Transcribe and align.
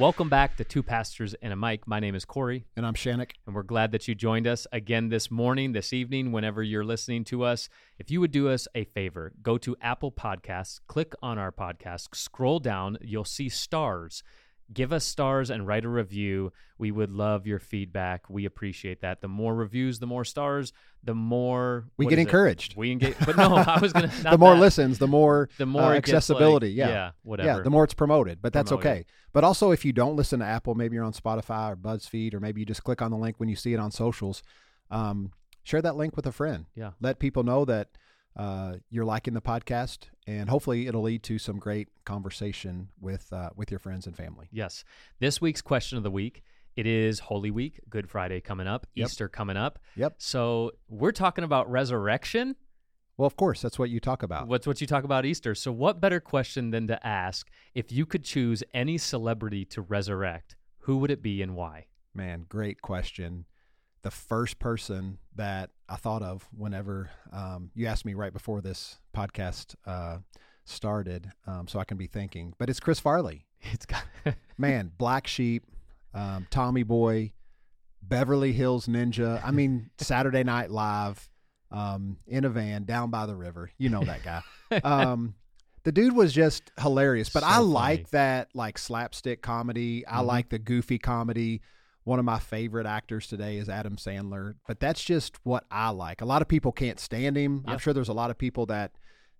welcome 0.00 0.30
back 0.30 0.56
to 0.56 0.64
Two 0.64 0.82
Pastors 0.82 1.34
and 1.42 1.52
a 1.52 1.56
Mic. 1.56 1.86
My 1.86 2.00
name 2.00 2.14
is 2.14 2.24
Corey, 2.24 2.64
And 2.74 2.86
I'm 2.86 2.94
Shannick. 2.94 3.32
and 3.46 3.54
we're 3.54 3.62
glad 3.62 3.92
that 3.92 4.08
you 4.08 4.14
joined 4.14 4.46
us 4.46 4.66
again 4.72 5.10
this 5.10 5.30
morning, 5.30 5.72
this 5.72 5.92
evening, 5.92 6.32
whenever 6.32 6.62
you're 6.62 6.84
listening 6.84 7.22
to 7.24 7.44
us. 7.44 7.68
If 7.98 8.10
you 8.10 8.18
would 8.20 8.30
do 8.30 8.48
us 8.48 8.66
a 8.74 8.84
favor, 8.84 9.32
go 9.42 9.58
to 9.58 9.76
Apple 9.82 10.10
Podcasts, 10.10 10.80
click 10.86 11.12
on 11.20 11.36
our 11.38 11.52
podcast, 11.52 12.14
scroll 12.14 12.60
down, 12.60 12.96
you'll 13.02 13.26
see 13.26 13.50
stars. 13.50 14.22
Give 14.72 14.92
us 14.92 15.04
stars 15.04 15.50
and 15.50 15.66
write 15.66 15.84
a 15.84 15.88
review. 15.88 16.52
We 16.78 16.90
would 16.92 17.10
love 17.10 17.46
your 17.46 17.58
feedback. 17.58 18.30
We 18.30 18.44
appreciate 18.44 19.00
that. 19.00 19.20
The 19.20 19.26
more 19.28 19.54
reviews, 19.54 19.98
the 19.98 20.06
more 20.06 20.24
stars, 20.24 20.72
the 21.02 21.14
more 21.14 21.86
We 21.96 22.06
get 22.06 22.12
is 22.12 22.18
it? 22.18 22.22
encouraged. 22.22 22.76
We 22.76 22.92
engage, 22.92 23.16
but 23.26 23.36
no, 23.36 23.56
I 23.56 23.80
was 23.80 23.92
gonna. 23.92 24.06
the 24.22 24.38
more 24.38 24.54
that. 24.54 24.60
listens, 24.60 24.98
the 24.98 25.08
more 25.08 25.48
the 25.58 25.66
more 25.66 25.82
uh, 25.82 25.90
it 25.92 25.96
gets, 25.96 26.08
like- 26.08 26.14
accessibility. 26.16 26.70
yeah. 26.70 26.88
yeah, 26.88 27.10
whatever. 27.22 27.48
Yeah, 27.58 27.62
the 27.62 27.70
more 27.70 27.84
it's 27.84 27.94
promoted, 27.94 28.40
but 28.40 28.52
that's 28.52 28.68
Promoted. 28.70 28.90
okay. 28.90 29.04
But 29.32 29.42
also, 29.44 29.72
if 29.72 29.84
you 29.84 29.92
don't 29.92 30.14
listen 30.16 30.38
to 30.40 30.46
Apple, 30.46 30.74
maybe 30.74 30.94
you're 30.94 31.04
on 31.04 31.12
Spotify 31.12 31.72
or 31.72 31.76
BuzzFeed, 31.76 32.32
or 32.34 32.40
maybe 32.40 32.60
you 32.60 32.66
just 32.66 32.84
click 32.84 33.02
on 33.02 33.10
the 33.10 33.16
link 33.16 33.40
when 33.40 33.48
you 33.48 33.56
see 33.56 33.72
it 33.74 33.80
on 33.80 33.90
socials. 33.90 34.42
Um, 34.90 35.32
share 35.64 35.82
that 35.82 35.96
link 35.96 36.16
with 36.16 36.26
a 36.26 36.32
friend. 36.32 36.66
Yeah. 36.74 36.92
Let 37.00 37.18
people 37.18 37.42
know 37.42 37.64
that 37.64 37.88
uh, 38.36 38.74
you're 38.88 39.04
liking 39.04 39.34
the 39.34 39.40
podcast, 39.40 40.08
and 40.26 40.48
hopefully, 40.48 40.86
it'll 40.86 41.02
lead 41.02 41.22
to 41.24 41.38
some 41.38 41.58
great 41.58 41.88
conversation 42.04 42.88
with 43.00 43.32
uh, 43.32 43.50
with 43.56 43.70
your 43.70 43.80
friends 43.80 44.06
and 44.06 44.16
family. 44.16 44.48
Yes. 44.52 44.84
This 45.18 45.40
week's 45.40 45.62
question 45.62 45.98
of 45.98 46.04
the 46.04 46.10
week. 46.10 46.42
It 46.76 46.86
is 46.86 47.18
Holy 47.18 47.50
Week, 47.50 47.80
Good 47.90 48.08
Friday 48.08 48.40
coming 48.40 48.66
up, 48.68 48.86
Yep. 48.94 49.06
Easter 49.08 49.28
coming 49.28 49.56
up. 49.56 49.80
Yep. 49.96 50.14
So 50.18 50.70
we're 50.88 51.12
talking 51.12 51.42
about 51.44 51.70
resurrection. 51.70 52.54
Well, 53.16 53.26
of 53.26 53.36
course, 53.36 53.60
that's 53.60 53.78
what 53.78 53.90
you 53.90 54.00
talk 54.00 54.22
about. 54.22 54.46
What's 54.46 54.66
what 54.66 54.80
you 54.80 54.86
talk 54.86 55.04
about 55.04 55.26
Easter. 55.26 55.54
So 55.54 55.72
what 55.72 56.00
better 56.00 56.20
question 56.20 56.70
than 56.70 56.86
to 56.86 57.06
ask 57.06 57.50
if 57.74 57.92
you 57.92 58.06
could 58.06 58.24
choose 58.24 58.62
any 58.72 58.96
celebrity 58.96 59.64
to 59.66 59.82
resurrect, 59.82 60.56
who 60.78 60.96
would 60.98 61.10
it 61.10 61.20
be 61.22 61.42
and 61.42 61.54
why? 61.54 61.86
Man, 62.14 62.46
great 62.48 62.80
question. 62.80 63.44
The 64.02 64.10
first 64.10 64.58
person 64.58 65.18
that 65.36 65.70
I 65.88 65.96
thought 65.96 66.22
of 66.22 66.48
whenever 66.56 67.10
um, 67.32 67.70
you 67.74 67.86
asked 67.86 68.04
me 68.06 68.14
right 68.14 68.32
before 68.32 68.60
this 68.62 68.98
podcast 69.14 69.74
uh, 69.86 70.18
started, 70.64 71.30
um, 71.46 71.68
so 71.68 71.78
I 71.78 71.84
can 71.84 71.98
be 71.98 72.06
thinking, 72.06 72.54
but 72.58 72.70
it's 72.70 72.80
Chris 72.80 73.00
Farley. 73.00 73.46
It's 73.72 73.84
got 73.84 74.04
Man, 74.58 74.90
Black 74.96 75.26
Sheep, 75.26 75.64
um, 76.14 76.46
Tommy 76.50 76.82
Boy, 76.82 77.34
Beverly 78.02 78.52
Hills 78.54 78.86
Ninja. 78.86 79.38
I 79.44 79.50
mean, 79.50 79.90
Saturday 79.98 80.44
Night 80.44 80.70
Live, 80.70 81.28
um, 81.70 82.16
in 82.26 82.46
a 82.46 82.48
van 82.48 82.84
down 82.84 83.10
by 83.10 83.26
the 83.26 83.36
river. 83.36 83.70
You 83.76 83.90
know 83.90 84.02
that 84.04 84.20
guy. 84.24 84.42
Um, 84.82 85.34
the 85.84 85.92
dude 85.92 86.14
was 86.16 86.32
just 86.32 86.72
hilarious. 86.80 87.28
But 87.28 87.40
So 87.42 87.48
I 87.48 87.52
funny. 87.56 87.66
like 87.66 88.10
that 88.10 88.48
like 88.54 88.78
slapstick 88.78 89.42
comedy. 89.42 90.06
I 90.06 90.20
Mhm. 90.22 90.26
like 90.26 90.48
the 90.48 90.58
goofy 90.58 90.98
comedy. 90.98 91.60
One 92.04 92.18
of 92.18 92.24
my 92.24 92.38
favorite 92.38 92.86
actors 92.86 93.26
today 93.26 93.58
is 93.58 93.68
Adam 93.68 93.96
Sandler, 93.96 94.54
but 94.66 94.80
that's 94.80 95.02
just 95.04 95.36
what 95.44 95.64
I 95.70 95.90
like. 95.90 96.22
A 96.22 96.24
lot 96.24 96.40
of 96.42 96.48
people 96.48 96.72
can't 96.72 96.98
stand 96.98 97.36
him. 97.36 97.62
I'm 97.66 97.78
sure 97.78 97.92
there's 97.92 98.08
a 98.08 98.14
lot 98.14 98.30
of 98.30 98.38
people 98.38 98.66
that 98.66 98.92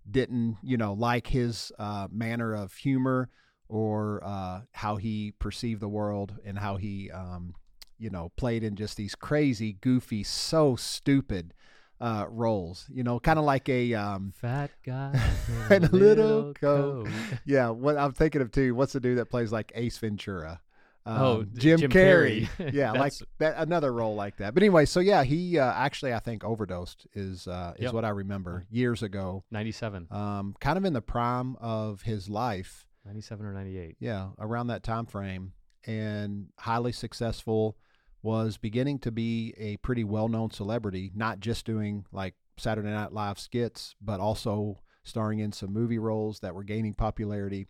didn't, 0.09 0.57
you 0.63 0.77
know, 0.77 0.93
like 0.93 1.27
his 1.27 1.71
uh, 1.79 2.07
manner 2.11 2.53
of 2.53 2.73
humor 2.73 3.29
or 3.67 4.21
uh, 4.23 4.61
how 4.73 4.97
he 4.97 5.33
perceived 5.39 5.81
the 5.81 5.89
world 5.89 6.35
and 6.45 6.59
how 6.59 6.77
he, 6.77 7.09
um, 7.11 7.55
you 7.97 8.09
know, 8.09 8.31
played 8.35 8.63
in 8.63 8.75
just 8.75 8.95
these 8.95 9.15
crazy, 9.15 9.73
goofy, 9.81 10.23
so 10.23 10.75
stupid 10.75 11.53
uh, 11.99 12.25
roles. 12.29 12.85
You 12.93 13.03
know, 13.03 13.19
kind 13.19 13.39
of 13.39 13.45
like 13.45 13.69
a 13.69 13.93
um, 13.95 14.33
fat 14.35 14.71
guy 14.85 15.19
And 15.69 15.85
a 15.85 15.91
little 15.91 16.53
coat. 16.53 17.05
coat. 17.05 17.13
yeah. 17.45 17.69
What 17.69 17.97
I'm 17.97 18.11
thinking 18.13 18.41
of 18.41 18.51
too. 18.51 18.75
What's 18.75 18.93
the 18.93 18.99
dude 18.99 19.17
that 19.17 19.29
plays 19.29 19.51
like 19.51 19.71
Ace 19.75 19.97
Ventura? 19.97 20.61
Oh, 21.05 21.39
Um, 21.41 21.49
J- 21.55 21.59
Jim, 21.61 21.79
Jim 21.79 21.91
Carrey. 21.91 22.47
Carrey. 22.57 22.73
yeah, 22.73 22.91
like 22.91 23.13
that. 23.39 23.55
Another 23.57 23.91
role 23.91 24.13
like 24.15 24.37
that. 24.37 24.53
But 24.53 24.61
anyway, 24.63 24.85
so 24.85 24.99
yeah, 24.99 25.23
he 25.23 25.57
uh, 25.57 25.71
actually 25.73 26.13
I 26.13 26.19
think 26.19 26.43
overdosed 26.43 27.07
is 27.13 27.47
uh, 27.47 27.73
is 27.77 27.83
Yep. 27.85 27.93
what 27.93 28.05
I 28.05 28.09
remember 28.09 28.65
years 28.69 29.01
ago. 29.01 29.43
97. 29.51 30.07
Um, 30.11 30.55
kind 30.59 30.77
of 30.77 30.85
in 30.85 30.93
the 30.93 31.01
prime 31.01 31.55
of 31.59 32.03
his 32.03 32.29
life. 32.29 32.85
97 33.05 33.43
or 33.45 33.53
98. 33.53 33.95
Yeah, 33.99 34.29
around 34.37 34.67
that 34.67 34.83
time 34.83 35.07
frame, 35.07 35.53
and 35.87 36.47
highly 36.59 36.91
successful. 36.91 37.77
Was 38.23 38.57
beginning 38.57 38.99
to 38.99 39.11
be 39.11 39.55
a 39.57 39.77
pretty 39.77 40.03
well 40.03 40.27
known 40.29 40.51
celebrity, 40.51 41.11
not 41.15 41.39
just 41.39 41.65
doing 41.65 42.05
like 42.11 42.35
Saturday 42.57 42.89
Night 42.91 43.11
Live 43.11 43.39
skits, 43.39 43.95
but 43.99 44.19
also 44.19 44.77
starring 45.03 45.39
in 45.39 45.51
some 45.51 45.73
movie 45.73 45.97
roles 45.97 46.41
that 46.41 46.53
were 46.53 46.63
gaining 46.63 46.93
popularity. 46.93 47.65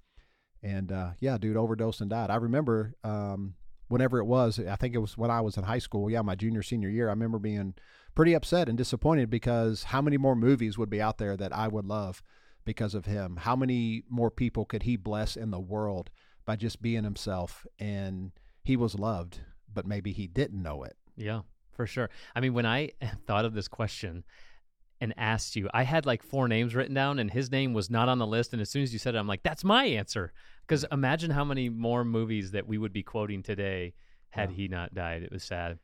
And 0.64 0.92
uh, 0.92 1.12
yeah, 1.20 1.38
dude 1.38 1.58
overdosed 1.58 2.02
and 2.02 2.10
died. 2.10 2.30
I 2.30 2.36
remember 2.36 2.94
um, 3.04 3.56
whenever 3.88 4.20
it 4.20 4.26
was, 4.26 4.60
I 4.60 4.76
think 4.76 4.94
it 4.94 5.00
was 5.00 5.18
when 5.18 5.32
I 5.32 5.42
was 5.42 5.58
in 5.58 5.64
high 5.64 5.80
school. 5.80 6.10
Yeah, 6.10 6.22
my 6.22 6.36
junior, 6.36 6.64
senior 6.64 6.90
year. 6.90 7.08
I 7.08 7.12
remember 7.12 7.40
being 7.40 7.74
pretty 8.16 8.34
upset 8.34 8.70
and 8.70 8.78
disappointed 8.78 9.30
because 9.30 9.84
how 9.84 10.02
many 10.02 10.18
more 10.18 10.36
movies 10.36 10.78
would 10.78 10.90
be 10.90 11.02
out 11.02 11.18
there 11.18 11.36
that 11.38 11.56
I 11.56 11.68
would 11.68 11.86
love 11.86 12.22
because 12.64 12.94
of 12.94 13.06
him? 13.06 13.38
How 13.38 13.56
many 13.56 14.04
more 14.10 14.32
people 14.32 14.66
could 14.66 14.84
he 14.84 14.96
bless 14.96 15.36
in 15.36 15.52
the 15.52 15.60
world 15.60 16.10
by 16.46 16.56
just 16.56 16.82
being 16.82 17.04
himself? 17.04 17.66
And 17.80 18.32
he 18.64 18.78
was 18.78 18.96
loved, 18.96 19.40
but 19.74 19.88
maybe 19.88 20.12
he 20.12 20.28
didn't 20.28 20.62
know 20.62 20.84
it. 20.84 20.96
Yeah, 21.18 21.42
for 21.72 21.88
sure. 21.88 22.10
I 22.36 22.40
mean, 22.40 22.54
when 22.54 22.66
I 22.66 22.92
thought 23.28 23.46
of 23.46 23.54
this 23.54 23.68
question 23.68 24.24
and 25.02 25.14
asked 25.18 25.56
you, 25.56 25.68
I 25.74 25.84
had 25.84 26.06
like 26.06 26.24
four 26.24 26.48
names 26.48 26.74
written 26.76 26.94
down, 26.94 27.20
and 27.20 27.30
his 27.32 27.52
name 27.52 27.74
was 27.74 27.90
not 27.90 28.08
on 28.08 28.20
the 28.20 28.28
list. 28.28 28.54
And 28.54 28.62
as 28.62 28.70
soon 28.70 28.84
as 28.84 28.94
you 28.94 29.00
said 29.00 29.16
it, 29.16 29.18
I'm 29.18 29.28
like, 29.28 29.44
that's 29.44 29.64
my 29.64 29.84
answer. 29.86 30.32
Because 30.68 30.86
imagine 30.92 31.32
how 31.32 31.44
many 31.44 31.68
more 31.70 32.06
movies 32.06 32.52
that 32.52 32.68
we 32.68 32.78
would 32.78 32.94
be 32.94 33.04
quoting 33.04 33.44
today 33.44 33.94
had 34.30 34.52
Yeah. 34.52 34.56
he 34.56 34.68
not 34.70 34.94
died. 34.94 35.24
It 35.24 35.32
was 35.32 35.44
sad. 35.44 35.80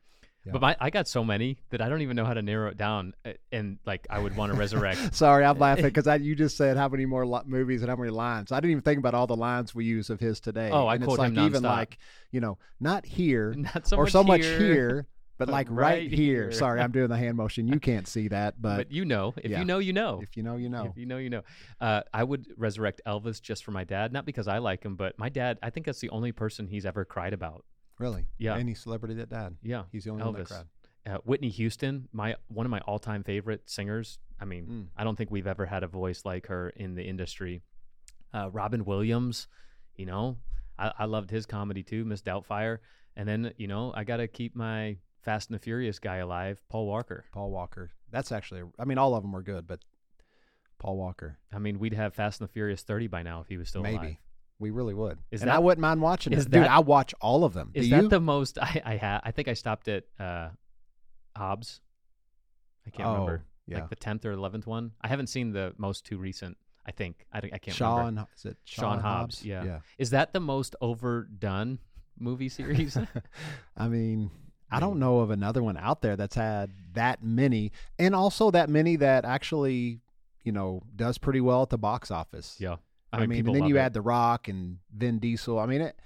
Yeah. 0.46 0.52
But 0.52 0.62
my, 0.62 0.76
I 0.80 0.90
got 0.90 1.08
so 1.08 1.24
many 1.24 1.58
that 1.70 1.82
I 1.82 1.88
don't 1.88 2.00
even 2.00 2.14
know 2.16 2.24
how 2.24 2.32
to 2.32 2.40
narrow 2.40 2.70
it 2.70 2.76
down. 2.78 3.12
uh, 3.26 3.32
And 3.50 3.78
like, 3.84 4.06
I 4.08 4.20
would 4.20 4.36
want 4.36 4.52
to 4.52 4.58
resurrect. 4.58 5.12
Sorry, 5.14 5.44
I'm 5.44 5.58
laughing 5.58 5.84
because 5.92 6.06
you 6.22 6.36
just 6.36 6.56
said 6.56 6.76
how 6.76 6.88
many 6.88 7.04
more 7.06 7.26
li- 7.26 7.42
movies 7.44 7.82
and 7.82 7.90
how 7.90 7.96
many 7.96 8.10
lines. 8.10 8.52
I 8.52 8.60
didn't 8.60 8.70
even 8.70 8.82
think 8.82 9.00
about 9.00 9.14
all 9.14 9.26
the 9.26 9.36
lines 9.36 9.74
we 9.74 9.84
use 9.84 10.08
of 10.10 10.20
his 10.20 10.38
today. 10.40 10.70
Oh, 10.70 10.86
I 10.86 10.94
and 10.94 11.04
quote 11.04 11.18
it's 11.18 11.28
him 11.28 11.34
like 11.34 11.46
even 11.46 11.62
like 11.64 11.98
you 12.30 12.40
know, 12.40 12.56
not 12.80 13.04
here 13.04 13.52
Not 13.56 13.88
so 13.88 13.96
or 13.96 14.04
much 14.04 14.12
so 14.12 14.22
much 14.22 14.42
here, 14.44 14.58
here, 14.58 15.06
but 15.38 15.46
but 15.46 15.52
like 15.52 15.68
right, 15.70 15.76
right 15.76 16.10
here. 16.10 16.42
here. 16.44 16.52
Sorry, 16.52 16.80
I'm 16.80 16.90
doing 16.92 17.08
the 17.08 17.16
hand 17.16 17.36
motion. 17.36 17.66
You 17.68 17.78
can't 17.80 18.06
see 18.14 18.28
that, 18.28 18.60
but, 18.60 18.76
But 18.76 18.92
you 18.92 19.04
know, 19.04 19.32
if 19.36 19.50
yeah. 19.50 19.60
you 19.60 19.64
know, 19.64 19.78
you 19.78 19.92
know. 19.92 20.20
if 20.22 20.36
you 20.36 20.42
know, 20.42 20.56
you 20.56 20.68
know. 20.68 20.84
If 20.90 20.96
you 20.96 21.06
know, 21.06 21.18
you 21.18 21.30
know. 21.30 21.42
Uh, 21.80 22.02
I 22.12 22.24
would 22.24 22.46
resurrect 22.56 23.00
Elvis 23.06 23.40
just 23.40 23.64
for 23.64 23.70
my 23.70 23.84
dad, 23.84 24.12
not 24.12 24.26
because 24.26 24.48
I 24.48 24.58
like 24.58 24.82
him, 24.84 24.96
but 24.96 25.18
my 25.18 25.28
dad. 25.28 25.58
I 25.62 25.70
think 25.70 25.86
that's 25.86 26.00
the 26.00 26.10
only 26.10 26.32
person 26.32 26.66
he's 26.66 26.84
ever 26.84 27.04
cried 27.04 27.32
about. 27.32 27.64
Really? 27.98 28.26
Yeah. 28.38 28.56
Any 28.56 28.74
celebrity 28.74 29.14
that 29.14 29.28
died, 29.28 29.54
Yeah, 29.62 29.84
he's 29.90 30.04
the 30.04 30.10
only 30.10 30.22
one 30.24 30.34
that 30.34 30.46
cried. 30.46 30.64
uh, 31.06 31.18
Whitney 31.24 31.48
Houston, 31.50 32.08
my 32.12 32.36
one 32.48 32.66
of 32.66 32.70
my 32.70 32.80
all-time 32.80 33.24
favorite 33.24 33.62
singers. 33.70 34.18
I 34.40 34.44
mean, 34.44 34.66
Mm. 34.66 34.86
I 34.96 35.02
don't 35.04 35.16
think 35.16 35.30
we've 35.32 35.48
ever 35.48 35.66
had 35.66 35.82
a 35.82 35.88
voice 35.88 36.24
like 36.24 36.46
her 36.46 36.70
in 36.70 36.94
the 36.94 37.02
industry. 37.02 37.62
Uh, 38.32 38.50
Robin 38.52 38.84
Williams, 38.84 39.48
you 39.96 40.06
know, 40.06 40.36
I, 40.78 40.92
I 41.00 41.04
loved 41.06 41.30
his 41.30 41.44
comedy 41.46 41.82
too, 41.82 42.04
Miss 42.04 42.22
Doubtfire. 42.22 42.78
And 43.16 43.28
then 43.28 43.52
you 43.56 43.66
know, 43.66 43.92
I 43.96 44.04
got 44.04 44.18
to 44.18 44.28
keep 44.28 44.54
my 44.54 44.98
Fast 45.22 45.50
and 45.50 45.58
the 45.58 45.62
Furious 45.62 45.98
guy 45.98 46.16
alive, 46.16 46.62
Paul 46.68 46.86
Walker. 46.86 47.24
Paul 47.32 47.50
Walker. 47.50 47.90
That's 48.10 48.32
actually. 48.32 48.62
I 48.78 48.84
mean, 48.84 48.98
all 48.98 49.14
of 49.14 49.22
them 49.22 49.32
were 49.32 49.42
good, 49.42 49.66
but 49.66 49.80
Paul 50.78 50.96
Walker. 50.96 51.38
I 51.52 51.58
mean, 51.58 51.78
we'd 51.78 51.94
have 51.94 52.14
Fast 52.14 52.40
and 52.40 52.48
the 52.48 52.52
Furious 52.52 52.82
30 52.82 53.08
by 53.08 53.22
now 53.22 53.40
if 53.40 53.48
he 53.48 53.56
was 53.56 53.68
still 53.68 53.82
Maybe. 53.82 53.96
alive. 53.96 54.16
We 54.60 54.70
really 54.70 54.94
would. 54.94 55.18
Is 55.30 55.42
and 55.42 55.48
that- 55.50 55.56
I 55.56 55.58
wouldn't 55.58 55.80
mind 55.80 56.00
watching 56.00 56.32
is 56.32 56.46
it, 56.46 56.50
dude. 56.50 56.64
I 56.64 56.80
watch 56.80 57.14
all 57.20 57.44
of 57.44 57.52
them. 57.52 57.70
Is 57.74 57.86
Do 57.86 57.90
that 57.96 58.02
you? 58.04 58.08
the 58.08 58.20
most 58.20 58.58
I 58.62 58.82
I 58.84 58.96
ha- 58.96 59.20
I 59.22 59.30
think 59.30 59.48
I 59.48 59.54
stopped 59.54 59.86
at 59.88 60.04
uh, 60.18 60.48
Hobbs. 61.36 61.80
I 62.86 62.90
can't 62.90 63.08
oh, 63.08 63.12
remember. 63.12 63.44
Yeah. 63.66 63.80
Like 63.80 63.90
the 63.90 63.96
tenth 63.96 64.24
or 64.24 64.32
eleventh 64.32 64.66
one. 64.66 64.92
I 65.00 65.08
haven't 65.08 65.28
seen 65.28 65.52
the 65.52 65.74
most 65.78 66.04
two 66.06 66.18
recent. 66.18 66.56
I 66.86 66.90
think 66.90 67.26
I, 67.32 67.40
don't- 67.40 67.52
I 67.52 67.58
can't 67.58 67.76
Shaw. 67.76 67.98
remember. 67.98 68.26
Is 68.36 68.46
it 68.46 68.56
Shaw 68.64 68.94
Shaw, 68.94 69.00
Hobbs, 69.00 69.44
yeah. 69.44 69.62
Yeah. 69.62 69.78
Is 69.98 70.10
that 70.10 70.32
the 70.32 70.40
most 70.40 70.74
overdone 70.80 71.78
movie 72.18 72.48
series? 72.48 72.96
I 73.76 73.88
mean, 73.88 74.30
I 74.70 74.80
don't 74.80 74.98
know 74.98 75.20
of 75.20 75.30
another 75.30 75.62
one 75.62 75.76
out 75.76 76.02
there 76.02 76.16
that's 76.16 76.34
had 76.34 76.70
that 76.92 77.22
many, 77.22 77.72
and 77.98 78.14
also 78.14 78.50
that 78.50 78.68
many 78.68 78.96
that 78.96 79.24
actually, 79.24 80.00
you 80.44 80.52
know, 80.52 80.82
does 80.94 81.18
pretty 81.18 81.40
well 81.40 81.62
at 81.62 81.70
the 81.70 81.78
box 81.78 82.10
office. 82.10 82.56
yeah. 82.58 82.76
I 83.10 83.20
mean, 83.20 83.38
people 83.38 83.54
and 83.54 83.62
then 83.62 83.68
you 83.70 83.78
it. 83.78 83.80
add 83.80 83.94
The 83.94 84.02
Rock 84.02 84.48
and 84.48 84.78
Vin 84.94 85.18
Diesel. 85.18 85.58
I 85.58 85.64
mean, 85.64 85.80
it, 85.80 85.96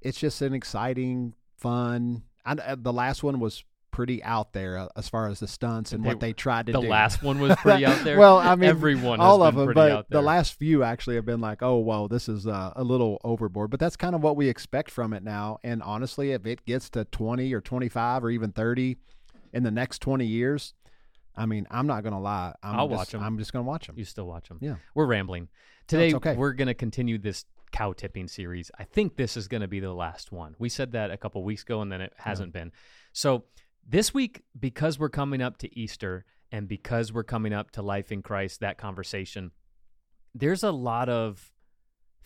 it's 0.00 0.20
just 0.20 0.40
an 0.42 0.54
exciting, 0.54 1.34
fun. 1.58 2.22
And 2.46 2.60
uh, 2.60 2.76
the 2.78 2.92
last 2.92 3.24
one 3.24 3.40
was 3.40 3.64
pretty 3.94 4.20
out 4.24 4.52
there 4.52 4.76
uh, 4.76 4.88
as 4.96 5.08
far 5.08 5.28
as 5.28 5.38
the 5.38 5.46
stunts 5.46 5.92
and 5.92 6.02
They 6.02 6.08
what 6.08 6.18
they 6.18 6.32
tried 6.32 6.66
to 6.66 6.72
the 6.72 6.80
do. 6.80 6.86
The 6.86 6.90
last 6.90 7.22
one 7.22 7.38
was 7.38 7.54
pretty 7.54 7.86
out 7.86 7.96
there. 8.04 8.18
well, 8.18 8.38
I 8.38 8.56
mean, 8.56 8.68
everyone 8.68 9.20
has 9.20 9.24
all 9.24 9.40
of 9.44 9.54
them, 9.54 9.72
but 9.72 10.10
the 10.10 10.20
last 10.20 10.54
few 10.54 10.82
actually 10.82 11.14
have 11.14 11.24
been 11.24 11.40
like, 11.40 11.62
oh, 11.62 11.76
whoa, 11.76 12.08
this 12.08 12.28
is 12.28 12.48
uh, 12.48 12.72
a 12.74 12.82
little 12.82 13.20
overboard. 13.22 13.70
But 13.70 13.78
that's 13.78 13.96
kind 13.96 14.16
of 14.16 14.20
what 14.20 14.36
we 14.36 14.48
expect 14.48 14.90
from 14.90 15.12
it 15.12 15.22
now. 15.22 15.58
And 15.62 15.80
honestly, 15.80 16.32
if 16.32 16.44
it 16.44 16.64
gets 16.64 16.90
to 16.90 17.04
20 17.04 17.54
or 17.54 17.60
25 17.60 18.24
or 18.24 18.30
even 18.30 18.50
30 18.50 18.96
in 19.52 19.62
the 19.62 19.70
next 19.70 20.00
20 20.00 20.26
years, 20.26 20.74
I 21.36 21.46
mean, 21.46 21.64
I'm 21.70 21.86
not 21.86 22.02
going 22.02 22.14
to 22.14 22.18
lie. 22.18 22.52
I'm 22.64 22.74
I'll 22.74 22.88
just, 22.88 22.98
watch 22.98 23.14
'em. 23.14 23.22
I'm 23.22 23.38
just 23.38 23.52
going 23.52 23.64
to 23.64 23.68
watch 23.68 23.86
them. 23.86 23.94
You 23.96 24.04
still 24.04 24.26
watch 24.26 24.48
them. 24.48 24.58
Yeah. 24.60 24.74
We're 24.96 25.06
rambling. 25.06 25.48
Today, 25.86 26.14
okay. 26.14 26.34
we're 26.34 26.54
going 26.54 26.66
to 26.66 26.74
continue 26.74 27.16
this 27.18 27.44
cow 27.70 27.92
tipping 27.92 28.26
series. 28.26 28.72
I 28.76 28.82
think 28.82 29.16
this 29.16 29.36
is 29.36 29.46
going 29.46 29.60
to 29.60 29.68
be 29.68 29.78
the 29.78 29.92
last 29.92 30.32
one. 30.32 30.56
We 30.58 30.68
said 30.68 30.92
that 30.92 31.12
a 31.12 31.16
couple 31.16 31.44
weeks 31.44 31.62
ago, 31.62 31.80
and 31.80 31.92
then 31.92 32.00
it 32.00 32.12
hasn't 32.16 32.52
been. 32.52 32.72
So 33.12 33.44
this 33.86 34.14
week, 34.14 34.42
because 34.58 34.98
we're 34.98 35.08
coming 35.08 35.42
up 35.42 35.58
to 35.58 35.78
Easter 35.78 36.24
and 36.50 36.68
because 36.68 37.12
we're 37.12 37.24
coming 37.24 37.52
up 37.52 37.70
to 37.72 37.82
life 37.82 38.12
in 38.12 38.22
Christ, 38.22 38.60
that 38.60 38.78
conversation, 38.78 39.50
there's 40.34 40.62
a 40.62 40.70
lot 40.70 41.08
of 41.08 41.52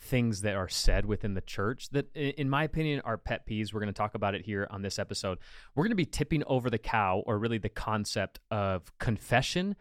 things 0.01 0.41
that 0.41 0.55
are 0.55 0.69
said 0.69 1.05
within 1.05 1.33
the 1.33 1.41
church 1.41 1.89
that, 1.89 2.15
in 2.15 2.49
my 2.49 2.63
opinion, 2.63 3.01
are 3.03 3.17
pet 3.17 3.47
peeves. 3.47 3.73
We're 3.73 3.81
going 3.81 3.93
to 3.93 3.97
talk 3.97 4.15
about 4.15 4.35
it 4.35 4.45
here 4.45 4.67
on 4.71 4.81
this 4.81 4.97
episode. 4.97 5.39
We're 5.75 5.83
going 5.83 5.91
to 5.91 5.95
be 5.95 6.05
tipping 6.05 6.43
over 6.47 6.69
the 6.69 6.77
cow, 6.77 7.21
or 7.25 7.37
really 7.37 7.57
the 7.57 7.69
concept 7.69 8.39
of 8.49 8.97
confession 8.99 9.75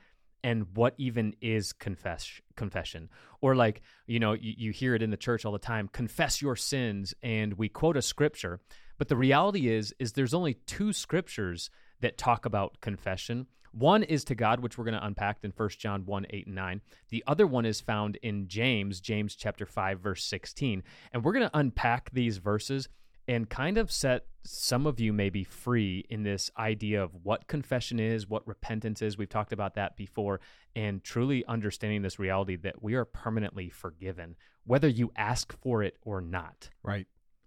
and 0.45 0.67
what 0.75 0.95
even 0.99 1.35
is 1.41 1.73
confess 1.73 2.41
confession 2.57 3.09
or 3.41 3.57
like 3.57 3.83
you 4.07 4.21
know 4.21 4.35
you, 4.35 4.55
you 4.57 4.71
hear 4.71 4.95
it 4.95 5.03
in 5.03 5.11
the 5.11 5.17
church 5.17 5.45
all 5.45 5.53
the 5.53 5.59
time 5.59 5.89
confess 5.93 6.41
your 6.41 6.55
sins 6.57 7.13
and 7.23 7.55
we 7.55 7.69
quote 7.69 7.97
a 7.97 8.03
scripture 8.03 8.61
but 8.99 9.09
the 9.09 9.17
reality 9.17 9.69
is 9.69 9.95
is 9.99 10.13
there's 10.13 10.35
only 10.35 10.55
two 10.67 10.93
scriptures 10.93 11.71
that 12.01 12.19
talk 12.19 12.45
about 12.45 12.81
confession 12.81 13.47
one 13.73 14.03
is 14.03 14.25
to 14.25 14.35
god 14.35 14.61
which 14.61 14.77
we're 14.77 14.85
going 14.85 14.99
to 14.99 15.07
unpack 15.07 15.39
in 15.43 15.53
1 15.57 15.69
john 15.79 16.05
1 16.05 16.27
8 16.31 16.47
and 16.47 16.55
9 16.55 16.81
the 17.11 17.25
other 17.27 17.47
one 17.47 17.65
is 17.65 17.81
found 17.81 18.17
in 18.23 18.49
james 18.49 19.01
james 19.01 19.35
chapter 19.35 19.67
5 19.67 20.01
verse 20.01 20.25
16 20.25 20.83
and 21.13 21.25
we're 21.25 21.33
going 21.33 21.49
to 21.49 21.59
unpack 21.59 22.11
these 22.13 22.39
verses 22.39 22.89
and 23.29 23.49
kind 23.51 23.77
of 23.77 23.93
set 23.93 24.25
some 24.43 24.87
of 24.87 24.99
you 24.99 25.13
maybe 25.13 25.45
free 25.45 26.07
in 26.09 26.23
this 26.23 26.51
idea 26.59 27.03
of 27.03 27.11
what 27.23 27.47
confession 27.47 28.01
is, 28.01 28.27
what 28.27 28.47
repentance 28.49 29.03
is. 29.03 29.19
We've 29.19 29.29
talked 29.29 29.53
about 29.53 29.75
that 29.75 29.97
before, 29.97 30.41
and 30.75 31.05
truly 31.05 31.45
understanding 31.47 32.01
this 32.01 32.19
reality 32.19 32.57
that 32.57 32.83
we 32.83 32.95
are 32.95 33.05
permanently 33.05 33.69
forgiven, 33.69 34.35
whether 34.65 34.89
you 34.89 35.13
ask 35.15 35.53
for 35.61 35.83
it 35.83 35.99
or 36.03 36.23
not. 36.23 36.71
Right. 36.83 37.07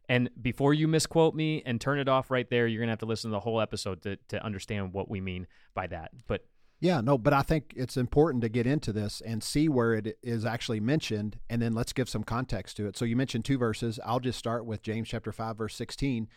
And 0.09 0.29
before 0.41 0.73
you 0.73 0.87
misquote 0.87 1.35
me 1.35 1.63
and 1.65 1.79
turn 1.79 1.99
it 1.99 2.09
off 2.09 2.31
right 2.31 2.49
there, 2.49 2.67
you're 2.67 2.83
to 2.83 2.89
have 2.89 2.99
to 2.99 3.05
listen 3.05 3.29
to 3.29 3.33
the 3.33 3.39
whole 3.39 3.61
episode 3.61 4.01
to, 4.03 4.17
to 4.29 4.43
understand 4.43 4.93
what 4.93 5.09
we 5.09 5.21
mean 5.21 5.47
by 5.73 5.87
that. 5.87 6.11
But 6.27 6.45
Yeah, 6.79 6.99
no, 6.99 7.17
but 7.17 7.33
I 7.33 7.43
think 7.43 7.73
it's 7.75 7.95
important 7.95 8.41
to 8.41 8.49
get 8.49 8.67
into 8.67 8.91
this 8.91 9.21
and 9.21 9.43
see 9.43 9.69
where 9.69 9.93
it 9.93 10.17
is 10.23 10.45
actually 10.45 10.79
mentioned, 10.79 11.39
and 11.49 11.61
then 11.61 11.73
let's 11.73 11.93
give 11.93 12.09
some 12.09 12.23
context 12.23 12.75
to 12.77 12.87
it. 12.87 12.97
So 12.97 13.05
you 13.05 13.15
mentioned 13.15 13.45
two 13.45 13.57
verses. 13.57 13.99
I'll 14.03 14.19
just 14.19 14.39
start 14.39 14.65
with 14.65 14.81
James 14.81 15.07
chapter 15.07 15.31
5, 15.31 15.57
verse 15.57 15.75
16. 15.75 16.27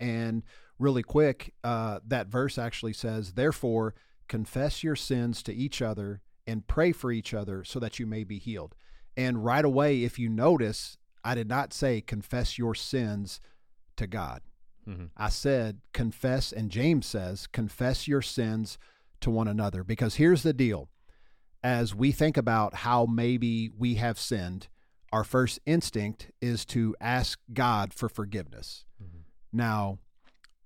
And 0.00 0.42
really 0.78 1.04
quick, 1.04 1.54
uh, 1.62 2.00
that 2.06 2.26
verse 2.26 2.58
actually 2.58 2.92
says, 2.92 3.34
Therefore, 3.34 3.94
confess 4.28 4.82
your 4.82 4.96
sins 4.96 5.42
to 5.44 5.54
each 5.54 5.80
other 5.80 6.20
and 6.46 6.66
pray 6.66 6.92
for 6.92 7.12
each 7.12 7.32
other 7.32 7.64
so 7.64 7.78
that 7.78 7.98
you 7.98 8.06
may 8.06 8.24
be 8.24 8.38
healed. 8.38 8.74
And 9.16 9.44
right 9.44 9.64
away, 9.64 10.02
if 10.02 10.18
you 10.18 10.28
notice, 10.28 10.98
I 11.24 11.34
did 11.34 11.48
not 11.48 11.72
say 11.72 12.00
confess 12.00 12.58
your 12.58 12.74
sins 12.74 13.40
to 13.96 14.06
God. 14.06 14.42
Mhm. 14.88 15.10
I 15.16 15.28
said 15.28 15.80
confess, 15.92 16.52
and 16.52 16.70
James 16.70 17.06
says 17.06 17.46
confess 17.46 18.08
your 18.08 18.22
sins 18.22 18.78
to 19.20 19.30
one 19.30 19.46
another. 19.48 19.84
Because 19.84 20.16
here's 20.16 20.42
the 20.42 20.52
deal 20.52 20.88
as 21.62 21.94
we 21.94 22.10
think 22.10 22.36
about 22.36 22.74
how 22.74 23.06
maybe 23.06 23.68
we 23.68 23.94
have 23.94 24.18
sinned, 24.18 24.66
our 25.12 25.22
first 25.22 25.60
instinct 25.66 26.32
is 26.40 26.64
to 26.64 26.96
ask 27.00 27.38
God 27.52 27.94
for 27.94 28.08
forgiveness. 28.08 28.84
Mhm. 29.00 29.22
Now, 29.52 29.98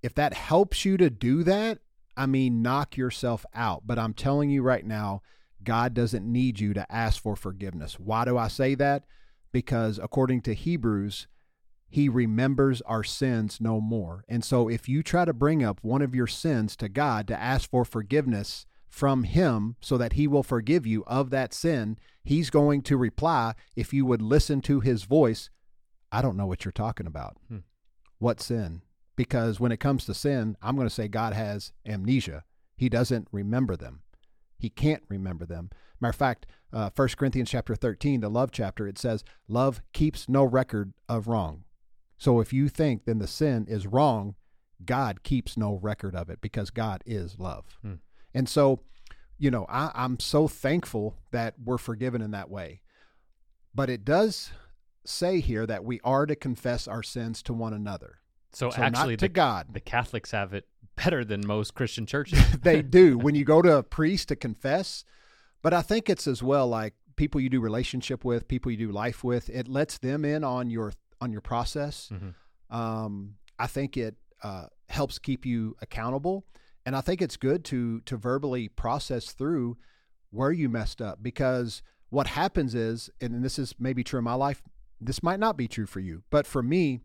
if 0.01 0.15
that 0.15 0.33
helps 0.33 0.85
you 0.85 0.97
to 0.97 1.09
do 1.11 1.43
that, 1.43 1.79
I 2.15 2.25
mean, 2.25 2.63
knock 2.63 2.97
yourself 2.97 3.45
out. 3.53 3.85
But 3.85 3.99
I'm 3.99 4.13
telling 4.15 4.49
you 4.49 4.63
right 4.63 4.85
now, 4.85 5.21
God 5.63 5.93
doesn't 5.93 6.25
need 6.25 6.59
you 6.59 6.73
to 6.73 6.91
ask 6.91 7.21
for 7.21 7.35
forgiveness. 7.35 7.99
Why 7.99 8.25
do 8.25 8.37
I 8.37 8.47
say 8.47 8.73
that? 8.75 9.05
Because 9.51 9.99
according 9.99 10.41
to 10.41 10.53
Hebrews, 10.53 11.27
he 11.89 12.09
remembers 12.09 12.81
our 12.81 13.03
sins 13.03 13.59
no 13.61 13.79
more. 13.79 14.23
And 14.27 14.43
so 14.43 14.67
if 14.67 14.89
you 14.89 15.01
try 15.01 15.25
to 15.25 15.33
bring 15.33 15.63
up 15.63 15.79
one 15.81 16.01
of 16.01 16.13
your 16.13 16.27
sins 16.27 16.75
to 16.77 16.89
God 16.89 17.27
to 17.27 17.39
ask 17.39 17.69
for 17.69 17.85
forgiveness 17.85 18.65
from 18.89 19.23
him 19.23 19.75
so 19.81 19.97
that 19.97 20.13
he 20.13 20.27
will 20.27 20.43
forgive 20.43 20.85
you 20.85 21.03
of 21.05 21.29
that 21.29 21.53
sin, 21.53 21.97
he's 22.23 22.49
going 22.49 22.81
to 22.83 22.97
reply 22.97 23.53
if 23.75 23.93
you 23.93 24.05
would 24.05 24.21
listen 24.21 24.61
to 24.61 24.79
his 24.81 25.03
voice, 25.03 25.49
I 26.11 26.21
don't 26.21 26.37
know 26.37 26.47
what 26.47 26.65
you're 26.65 26.71
talking 26.71 27.07
about. 27.07 27.37
Hmm. 27.47 27.59
What 28.19 28.41
sin? 28.41 28.81
Because 29.15 29.59
when 29.59 29.71
it 29.71 29.79
comes 29.79 30.05
to 30.05 30.13
sin, 30.13 30.57
I'm 30.61 30.75
going 30.75 30.87
to 30.87 30.93
say 30.93 31.07
God 31.07 31.33
has 31.33 31.71
amnesia. 31.85 32.43
He 32.75 32.89
doesn't 32.89 33.27
remember 33.31 33.75
them. 33.75 34.01
He 34.57 34.69
can't 34.69 35.03
remember 35.09 35.45
them. 35.45 35.69
Matter 35.99 36.09
of 36.09 36.15
fact, 36.15 36.45
uh, 36.73 36.89
1 36.95 37.07
Corinthians 37.17 37.49
chapter 37.49 37.75
13, 37.75 38.21
the 38.21 38.29
love 38.29 38.51
chapter, 38.51 38.87
it 38.87 38.97
says, 38.97 39.23
Love 39.47 39.81
keeps 39.93 40.27
no 40.27 40.43
record 40.43 40.93
of 41.07 41.27
wrong. 41.27 41.63
So 42.17 42.39
if 42.39 42.51
you 42.51 42.67
think 42.67 43.05
then 43.05 43.19
the 43.19 43.27
sin 43.27 43.65
is 43.67 43.87
wrong, 43.87 44.35
God 44.83 45.23
keeps 45.23 45.57
no 45.57 45.79
record 45.81 46.15
of 46.15 46.29
it 46.29 46.41
because 46.41 46.69
God 46.69 47.03
is 47.05 47.39
love. 47.39 47.77
Hmm. 47.81 47.95
And 48.33 48.47
so, 48.49 48.81
you 49.37 49.51
know, 49.51 49.65
I, 49.69 49.91
I'm 49.93 50.19
so 50.19 50.47
thankful 50.47 51.15
that 51.31 51.55
we're 51.63 51.77
forgiven 51.77 52.21
in 52.21 52.31
that 52.31 52.49
way. 52.49 52.81
But 53.73 53.89
it 53.89 54.03
does 54.03 54.51
say 55.05 55.39
here 55.39 55.65
that 55.65 55.83
we 55.83 55.99
are 56.03 56.25
to 56.25 56.35
confess 56.35 56.87
our 56.87 57.03
sins 57.03 57.41
to 57.43 57.53
one 57.53 57.73
another. 57.73 58.19
so, 58.51 58.69
So 58.69 58.81
actually, 58.81 59.17
to 59.17 59.25
the, 59.25 59.29
God. 59.29 59.67
the 59.71 59.79
Catholics 59.79 60.31
have 60.31 60.53
it 60.53 60.65
better 60.97 61.23
than 61.23 61.45
most 61.47 61.73
Christian 61.75 62.05
churches. 62.13 62.39
they 62.61 62.81
do 62.99 63.17
when 63.17 63.35
you 63.35 63.45
go 63.45 63.61
to 63.61 63.77
a 63.77 63.83
priest 63.83 64.27
to 64.29 64.35
confess. 64.35 65.05
But 65.61 65.73
I 65.73 65.81
think 65.81 66.09
it's 66.09 66.27
as 66.27 66.43
well 66.43 66.67
like 66.67 66.93
people 67.15 67.41
you 67.41 67.49
do 67.49 67.59
relationship 67.61 68.23
with, 68.25 68.47
people 68.47 68.71
you 68.71 68.77
do 68.77 68.91
life 68.91 69.23
with. 69.23 69.49
It 69.49 69.67
lets 69.67 69.97
them 69.97 70.25
in 70.25 70.43
on 70.43 70.69
your 70.69 70.91
on 71.21 71.31
your 71.31 71.41
process. 71.41 72.09
Mhm. 72.13 72.33
Um, 72.75 73.35
I 73.57 73.67
think 73.67 73.97
it 73.97 74.15
uh, 74.43 74.67
helps 74.89 75.17
keep 75.17 75.45
you 75.45 75.75
accountable, 75.81 76.45
and 76.85 76.95
I 76.95 77.01
think 77.01 77.21
it's 77.21 77.37
good 77.37 77.63
to 77.65 78.01
to 78.01 78.17
verbally 78.17 78.67
process 78.69 79.31
through 79.31 79.77
where 80.29 80.51
you 80.51 80.69
messed 80.69 81.01
up 81.01 81.23
because 81.23 81.81
what 82.09 82.27
happens 82.27 82.75
is, 82.75 83.09
and 83.19 83.43
this 83.43 83.57
is 83.57 83.73
maybe 83.79 84.03
true 84.03 84.19
in 84.19 84.23
my 84.23 84.33
life, 84.35 84.61
this 85.01 85.23
might 85.23 85.39
not 85.39 85.57
be 85.57 85.67
true 85.67 85.85
for 85.87 85.99
you, 86.01 86.23
but 86.29 86.45
for 86.45 86.61
me, 86.61 87.01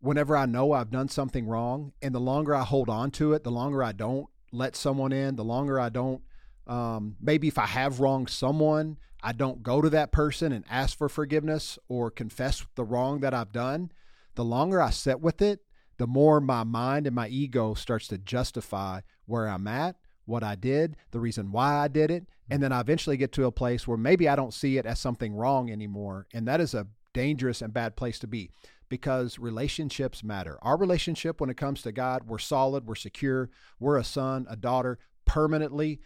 whenever 0.00 0.36
I 0.36 0.46
know 0.46 0.72
I've 0.72 0.90
done 0.90 1.08
something 1.08 1.46
wrong, 1.46 1.92
and 2.02 2.14
the 2.14 2.20
longer 2.20 2.54
I 2.54 2.64
hold 2.64 2.88
on 2.88 3.10
to 3.12 3.32
it, 3.34 3.44
the 3.44 3.50
longer 3.50 3.82
I 3.82 3.92
don't 3.92 4.26
let 4.52 4.74
someone 4.74 5.12
in, 5.12 5.36
the 5.36 5.44
longer 5.44 5.78
I 5.78 5.88
don't, 5.88 6.22
um, 6.66 7.16
maybe 7.20 7.48
if 7.48 7.58
I 7.58 7.66
have 7.66 8.00
wronged 8.00 8.30
someone, 8.30 8.98
I 9.22 9.32
don't 9.32 9.62
go 9.62 9.82
to 9.82 9.90
that 9.90 10.12
person 10.12 10.52
and 10.52 10.64
ask 10.70 10.96
for 10.96 11.08
forgiveness 11.08 11.78
or 11.88 12.10
confess 12.10 12.64
the 12.74 12.84
wrong 12.84 13.20
that 13.20 13.34
I've 13.34 13.52
done. 13.52 13.92
The 14.34 14.44
longer 14.44 14.80
I 14.80 14.90
sit 14.90 15.20
with 15.20 15.42
it, 15.42 15.60
the 15.98 16.06
more 16.06 16.40
my 16.40 16.64
mind 16.64 17.06
and 17.06 17.14
my 17.14 17.28
ego 17.28 17.74
starts 17.74 18.08
to 18.08 18.18
justify 18.18 19.00
where 19.26 19.46
I'm 19.46 19.66
at, 19.66 19.96
what 20.24 20.42
I 20.42 20.54
did, 20.54 20.96
the 21.10 21.20
reason 21.20 21.52
why 21.52 21.76
I 21.76 21.88
did 21.88 22.10
it. 22.10 22.26
And 22.48 22.62
then 22.62 22.72
I 22.72 22.80
eventually 22.80 23.18
get 23.18 23.32
to 23.32 23.44
a 23.44 23.52
place 23.52 23.86
where 23.86 23.98
maybe 23.98 24.28
I 24.28 24.36
don't 24.36 24.54
see 24.54 24.78
it 24.78 24.86
as 24.86 24.98
something 24.98 25.34
wrong 25.34 25.70
anymore. 25.70 26.26
And 26.32 26.48
that 26.48 26.60
is 26.60 26.72
a 26.72 26.86
dangerous 27.12 27.60
and 27.60 27.74
bad 27.74 27.96
place 27.96 28.18
to 28.20 28.26
be 28.26 28.50
because 28.90 29.38
relationships 29.38 30.22
matter. 30.22 30.58
Our 30.60 30.76
relationship, 30.76 31.40
when 31.40 31.48
it 31.48 31.56
comes 31.56 31.80
to 31.82 31.92
God, 31.92 32.24
we're 32.26 32.38
solid, 32.38 32.86
we're 32.86 32.96
secure, 32.96 33.48
we're 33.78 33.96
a 33.96 34.04
son, 34.04 34.46
a 34.50 34.56
daughter 34.56 34.98
permanently. 35.24 36.00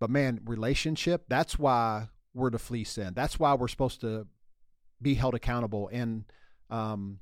But 0.00 0.10
man, 0.10 0.40
relationship, 0.44 1.26
that's 1.28 1.58
why 1.58 2.08
we're 2.34 2.50
to 2.50 2.58
flee 2.58 2.84
sin. 2.84 3.12
That's 3.14 3.38
why 3.38 3.54
we're 3.54 3.68
supposed 3.68 4.00
to 4.00 4.26
be 5.00 5.14
held 5.14 5.34
accountable 5.34 5.88
and 5.92 6.24
um, 6.70 7.20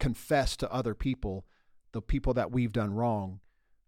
confess 0.00 0.56
to 0.58 0.72
other 0.72 0.94
people, 0.94 1.46
the 1.92 2.02
people 2.02 2.34
that 2.34 2.50
we've 2.50 2.72
done 2.72 2.92
wrong, 2.92 3.40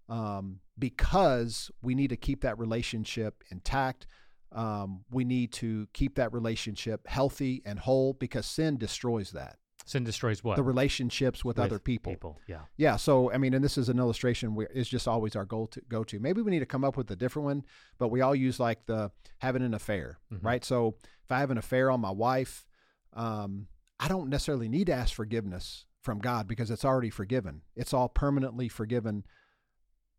um, 0.09 0.61
because 0.79 1.71
we 1.83 1.97
need 1.97 2.11
to 2.11 2.17
keep 2.17 2.43
that 2.43 2.59
relationship 2.61 3.43
intact. 3.51 4.07
Um, 4.53 5.05
we 5.11 5.25
need 5.25 5.53
to 5.55 5.89
keep 5.93 6.15
that 6.15 6.33
relationship 6.33 7.09
healthy 7.09 7.63
and 7.67 7.81
whole 7.81 8.13
because 8.13 8.47
sin 8.47 8.77
destroys 8.77 9.33
that. 9.33 9.57
Sin 9.87 10.03
destroys 10.05 10.43
what? 10.45 10.57
The 10.57 10.63
relationships 10.65 11.45
with, 11.45 11.59
other 11.61 11.79
people. 11.79 12.13
People, 12.13 12.41
yeah. 12.49 12.63
Yeah. 12.77 12.97
So, 12.97 13.33
I 13.33 13.39
mean, 13.39 13.55
and 13.55 13.65
this 13.65 13.79
is 13.79 13.89
an 13.89 13.99
illustration 13.99 14.55
where 14.57 14.69
it's 14.75 14.89
just 14.89 15.07
always 15.07 15.37
our 15.37 15.45
goal 15.45 15.69
to 15.69 15.81
go 15.89 16.03
to. 16.05 16.19
Maybe 16.19 16.43
we 16.43 16.51
need 16.51 16.59
to 16.59 16.67
come 16.67 16.83
up 16.85 16.97
with 16.97 17.09
a 17.13 17.17
different 17.17 17.47
one, 17.47 17.65
but 17.97 18.09
we 18.09 18.21
all 18.21 18.35
use 18.35 18.59
like 18.59 18.85
the 18.87 19.13
having 19.39 19.63
an 19.63 19.75
affair, 19.75 20.19
Mhm. 20.33 20.43
right? 20.45 20.65
So, 20.65 20.97
if 21.25 21.31
I 21.31 21.39
have 21.39 21.53
an 21.53 21.59
affair 21.59 21.91
on 21.91 22.01
my 22.01 22.11
wife, 22.11 22.67
um, 23.13 23.69
I 24.01 24.09
don't 24.09 24.29
necessarily 24.29 24.69
need 24.69 24.89
to 24.89 24.93
ask 24.93 25.15
forgiveness 25.15 25.87
from 26.03 26.19
God 26.19 26.47
because 26.49 26.71
it's 26.71 26.85
already 26.85 27.11
forgiven. 27.11 27.63
It's 27.77 27.95
all 27.95 28.09
permanently 28.09 28.69
forgiven, 28.69 29.25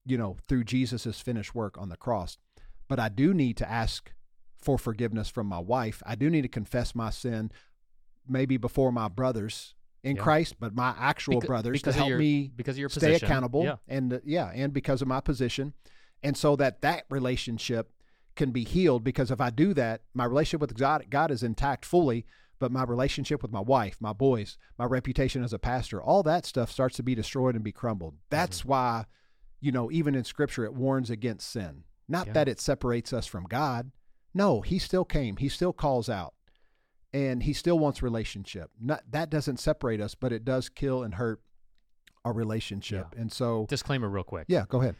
you 0.06 0.18
know, 0.18 0.38
through 0.48 0.64
Jesus's 0.64 1.20
finished 1.20 1.54
work 1.54 1.78
on 1.78 1.90
the 1.90 1.98
cross. 1.98 2.38
But 2.88 3.00
I 3.00 3.10
do 3.10 3.34
need 3.34 3.58
to 3.58 3.70
ask 3.70 4.14
for 4.58 4.78
forgiveness 4.78 5.30
from 5.30 5.48
my 5.48 5.60
wife. 5.60 6.02
I 6.06 6.16
do 6.16 6.30
need 6.30 6.42
to 6.42 6.48
confess 6.48 6.96
my 6.96 7.10
sin, 7.10 7.52
maybe 8.30 8.58
before 8.58 8.92
my 8.92 9.08
brothers 9.08 9.76
in 10.04 10.16
Yeah. 10.16 10.22
Christ, 10.22 10.56
but 10.60 10.74
my 10.74 10.96
actual 10.98 11.42
brothers 11.42 11.80
to 11.80 11.84
because 11.84 11.96
help 11.96 12.10
your- 12.10 12.20
me 12.20 12.52
because 12.56 12.76
of 12.76 12.80
your 12.80 12.90
stay 12.90 13.08
position. 13.08 13.28
accountable 13.28 13.64
Yeah. 13.64 13.76
and 13.88 14.14
uh, 14.14 14.20
yeah 14.24 14.52
and 14.54 14.72
because 14.74 15.02
of 15.02 15.08
my 15.08 15.20
position 15.20 15.74
and 16.24 16.38
so 16.38 16.56
that 16.56 16.82
that 16.82 17.06
relationship 17.10 17.92
can 18.36 18.52
be 18.52 18.64
healed 18.64 19.04
because 19.04 19.32
if 19.32 19.42
i 19.42 19.50
do 19.50 19.74
that 19.74 20.02
my 20.14 20.24
relationship 20.24 20.62
with 20.62 20.78
god 20.78 21.06
god 21.10 21.32
is 21.32 21.42
intact 21.42 21.84
fully 21.84 22.26
but 22.60 22.72
my 22.72 22.84
relationship 22.84 23.42
with 23.42 23.52
my 23.52 23.60
wife, 23.60 23.98
my 24.00 24.14
boys, 24.14 24.58
my 24.78 24.86
reputation 24.86 25.44
as 25.44 25.54
a 25.54 25.60
pastor, 25.60 26.02
all 26.02 26.24
that 26.24 26.46
stuff 26.46 26.72
starts 26.72 26.96
to 26.98 27.04
be 27.04 27.16
destroyed 27.16 27.56
and 27.56 27.64
be 27.64 27.72
crumbled. 27.72 28.16
That's 28.30 28.62
mm-hmm. 28.62 28.70
why, 28.70 29.06
you 29.60 29.72
know, 29.72 29.92
even 29.92 30.16
in 30.16 30.24
scripture, 30.24 30.66
it 30.66 30.74
warns 30.74 31.10
against 31.10 31.50
sin. 31.50 31.84
Not 32.08 32.28
yeah. 32.28 32.34
that 32.34 32.48
it 32.48 32.60
separates 32.60 33.14
us 33.14 33.28
from 33.28 33.46
God. 33.46 33.92
No, 34.34 34.62
he 34.62 34.80
still 34.80 35.06
came. 35.06 35.38
He 35.38 35.50
still 35.50 35.74
calls 35.74 36.10
out 36.10 36.34
and 37.18 37.42
he 37.42 37.54
still 37.54 37.80
wants 37.80 38.04
relationship. 38.04 38.70
Not, 38.80 39.04
that 39.12 39.30
doesn't 39.30 39.58
separate 39.58 40.00
us, 40.00 40.14
but 40.14 40.32
it 40.32 40.46
does 40.46 40.70
kill 40.70 41.04
and 41.04 41.16
hurt 41.16 41.42
our 42.24 42.34
relationship. 42.34 43.08
Yeah. 43.14 43.22
And 43.22 43.32
so, 43.32 43.66
disclaimer, 43.68 44.10
real 44.10 44.24
quick. 44.24 44.46
Yeah, 44.48 44.66
go 44.70 44.82
ahead. 44.82 44.96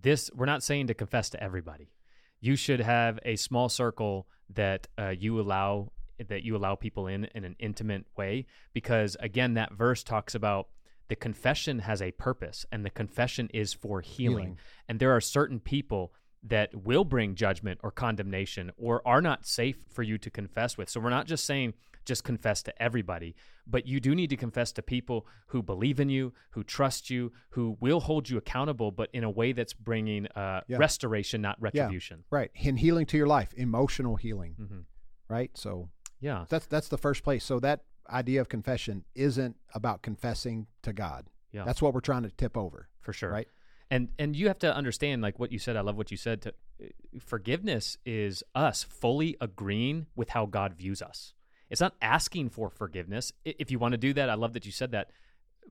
This 0.00 0.30
we're 0.34 0.46
not 0.46 0.62
saying 0.62 0.88
to 0.88 0.94
confess 0.94 1.30
to 1.30 1.42
everybody. 1.42 1.92
You 2.40 2.56
should 2.56 2.80
have 2.80 3.20
a 3.24 3.36
small 3.36 3.68
circle 3.68 4.26
that 4.54 4.88
uh, 4.98 5.10
you 5.10 5.40
allow 5.40 5.92
that 6.28 6.42
you 6.42 6.56
allow 6.56 6.74
people 6.74 7.06
in 7.06 7.26
in 7.34 7.44
an 7.44 7.56
intimate 7.58 8.04
way 8.16 8.46
because 8.72 9.16
again 9.20 9.54
that 9.54 9.72
verse 9.72 10.02
talks 10.02 10.34
about 10.34 10.68
the 11.08 11.16
confession 11.16 11.80
has 11.80 12.00
a 12.00 12.12
purpose 12.12 12.64
and 12.72 12.84
the 12.84 12.90
confession 12.90 13.48
is 13.52 13.72
for 13.72 14.00
healing. 14.00 14.36
healing. 14.36 14.58
and 14.88 15.00
there 15.00 15.14
are 15.14 15.20
certain 15.20 15.60
people 15.60 16.12
that 16.46 16.74
will 16.74 17.04
bring 17.04 17.34
judgment 17.34 17.80
or 17.82 17.90
condemnation 17.90 18.70
or 18.76 19.02
are 19.06 19.22
not 19.22 19.46
safe 19.46 19.76
for 19.90 20.02
you 20.02 20.18
to 20.18 20.30
confess 20.30 20.76
with 20.76 20.88
so 20.88 21.00
we're 21.00 21.10
not 21.10 21.26
just 21.26 21.44
saying 21.44 21.74
just 22.04 22.22
confess 22.22 22.62
to 22.62 22.82
everybody 22.82 23.34
but 23.66 23.86
you 23.86 23.98
do 23.98 24.14
need 24.14 24.28
to 24.28 24.36
confess 24.36 24.72
to 24.72 24.82
people 24.82 25.26
who 25.46 25.62
believe 25.62 25.98
in 25.98 26.10
you 26.10 26.32
who 26.50 26.62
trust 26.62 27.08
you 27.08 27.32
who 27.50 27.76
will 27.80 28.00
hold 28.00 28.28
you 28.28 28.36
accountable 28.36 28.90
but 28.90 29.08
in 29.14 29.24
a 29.24 29.30
way 29.30 29.52
that's 29.52 29.72
bringing 29.72 30.26
uh, 30.36 30.60
yeah. 30.68 30.76
restoration 30.76 31.40
not 31.40 31.56
retribution 31.60 32.18
yeah, 32.18 32.36
right 32.38 32.50
and 32.62 32.78
healing 32.78 33.06
to 33.06 33.16
your 33.16 33.26
life 33.26 33.54
emotional 33.54 34.16
healing 34.16 34.54
mm-hmm. 34.60 34.80
right 35.28 35.50
so 35.54 35.88
yeah. 36.24 36.46
That's 36.48 36.66
that's 36.66 36.88
the 36.88 36.96
first 36.96 37.22
place. 37.22 37.44
So 37.44 37.60
that 37.60 37.80
idea 38.08 38.40
of 38.40 38.48
confession 38.48 39.04
isn't 39.14 39.56
about 39.74 40.00
confessing 40.00 40.66
to 40.82 40.92
God. 40.94 41.28
Yeah. 41.52 41.64
That's 41.64 41.82
what 41.82 41.92
we're 41.92 42.00
trying 42.00 42.22
to 42.22 42.30
tip 42.30 42.56
over. 42.56 42.88
For 43.00 43.12
sure. 43.12 43.30
Right? 43.30 43.48
And 43.90 44.08
and 44.18 44.34
you 44.34 44.48
have 44.48 44.58
to 44.60 44.74
understand 44.74 45.22
like 45.22 45.38
what 45.38 45.52
you 45.52 45.58
said. 45.58 45.76
I 45.76 45.80
love 45.80 45.96
what 45.96 46.10
you 46.10 46.16
said 46.16 46.42
to 46.42 46.54
uh, 46.82 46.86
forgiveness 47.20 47.96
is 48.04 48.42
us 48.54 48.82
fully 48.82 49.36
agreeing 49.40 50.06
with 50.16 50.30
how 50.30 50.46
God 50.46 50.74
views 50.74 51.02
us. 51.02 51.34
It's 51.70 51.80
not 51.80 51.94
asking 52.00 52.50
for 52.50 52.70
forgiveness. 52.70 53.32
If 53.44 53.70
you 53.70 53.78
want 53.78 53.92
to 53.92 53.98
do 53.98 54.12
that, 54.14 54.30
I 54.30 54.34
love 54.34 54.52
that 54.52 54.66
you 54.66 54.72
said 54.72 54.92
that. 54.92 55.10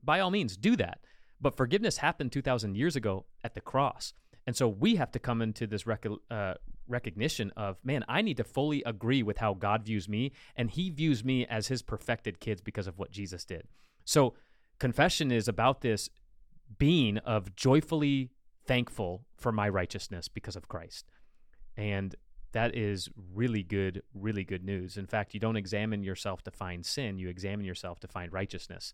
By 0.03 0.19
all 0.19 0.31
means, 0.31 0.57
do 0.57 0.75
that. 0.77 0.99
But 1.39 1.55
forgiveness 1.55 1.97
happened 1.97 2.31
2,000 2.31 2.75
years 2.75 2.95
ago 2.95 3.25
at 3.43 3.53
the 3.53 3.61
cross. 3.61 4.13
And 4.45 4.55
so 4.55 4.67
we 4.67 4.95
have 4.95 5.11
to 5.11 5.19
come 5.19 5.41
into 5.41 5.67
this 5.67 5.85
rec- 5.85 6.05
uh, 6.29 6.55
recognition 6.87 7.51
of, 7.55 7.77
man, 7.83 8.03
I 8.07 8.21
need 8.21 8.37
to 8.37 8.43
fully 8.43 8.83
agree 8.85 9.23
with 9.23 9.37
how 9.37 9.53
God 9.53 9.85
views 9.85 10.09
me, 10.09 10.31
and 10.55 10.69
He 10.69 10.89
views 10.89 11.23
me 11.23 11.45
as 11.45 11.67
His 11.67 11.81
perfected 11.81 12.39
kids 12.39 12.61
because 12.61 12.87
of 12.87 12.97
what 12.97 13.11
Jesus 13.11 13.45
did. 13.45 13.67
So 14.05 14.33
confession 14.79 15.31
is 15.31 15.47
about 15.47 15.81
this 15.81 16.09
being 16.77 17.17
of 17.19 17.55
joyfully 17.55 18.31
thankful 18.65 19.25
for 19.37 19.51
my 19.51 19.67
righteousness 19.69 20.27
because 20.27 20.55
of 20.55 20.67
Christ. 20.67 21.11
And 21.75 22.15
that 22.53 22.75
is 22.75 23.09
really 23.33 23.63
good, 23.63 24.03
really 24.13 24.43
good 24.43 24.63
news. 24.63 24.95
In 24.97 25.07
fact, 25.07 25.33
you 25.33 25.39
don't 25.39 25.57
examine 25.57 26.03
yourself 26.03 26.43
to 26.43 26.51
find 26.51 26.85
sin, 26.85 27.17
you 27.17 27.29
examine 27.29 27.65
yourself 27.65 27.99
to 28.01 28.07
find 28.07 28.31
righteousness. 28.31 28.93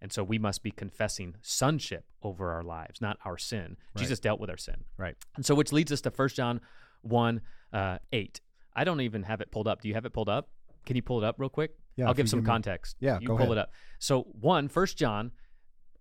And 0.00 0.12
so 0.12 0.22
we 0.22 0.38
must 0.38 0.62
be 0.62 0.70
confessing 0.70 1.36
sonship 1.40 2.04
over 2.22 2.52
our 2.52 2.62
lives, 2.62 3.00
not 3.00 3.18
our 3.24 3.38
sin. 3.38 3.76
Right. 3.94 4.02
Jesus 4.02 4.20
dealt 4.20 4.38
with 4.38 4.50
our 4.50 4.56
sin. 4.56 4.84
Right. 4.98 5.16
And 5.36 5.46
so 5.46 5.54
which 5.54 5.72
leads 5.72 5.90
us 5.92 6.00
to 6.02 6.10
1 6.10 6.28
John 6.30 6.60
1 7.02 7.40
uh, 7.72 7.98
8. 8.12 8.40
I 8.76 8.84
don't 8.84 9.00
even 9.00 9.22
have 9.22 9.40
it 9.40 9.50
pulled 9.50 9.68
up. 9.68 9.80
Do 9.80 9.88
you 9.88 9.94
have 9.94 10.04
it 10.04 10.12
pulled 10.12 10.28
up? 10.28 10.50
Can 10.84 10.96
you 10.96 11.02
pull 11.02 11.22
it 11.22 11.26
up 11.26 11.36
real 11.38 11.48
quick? 11.48 11.72
Yeah, 11.96 12.06
I'll 12.06 12.14
give 12.14 12.28
some 12.28 12.40
give 12.40 12.46
context. 12.46 12.96
Me, 13.00 13.06
yeah, 13.06 13.18
you 13.20 13.28
pull 13.28 13.36
ahead. 13.38 13.52
it 13.52 13.58
up. 13.58 13.70
So 13.98 14.22
one, 14.40 14.68
First 14.68 14.98
John, 14.98 15.30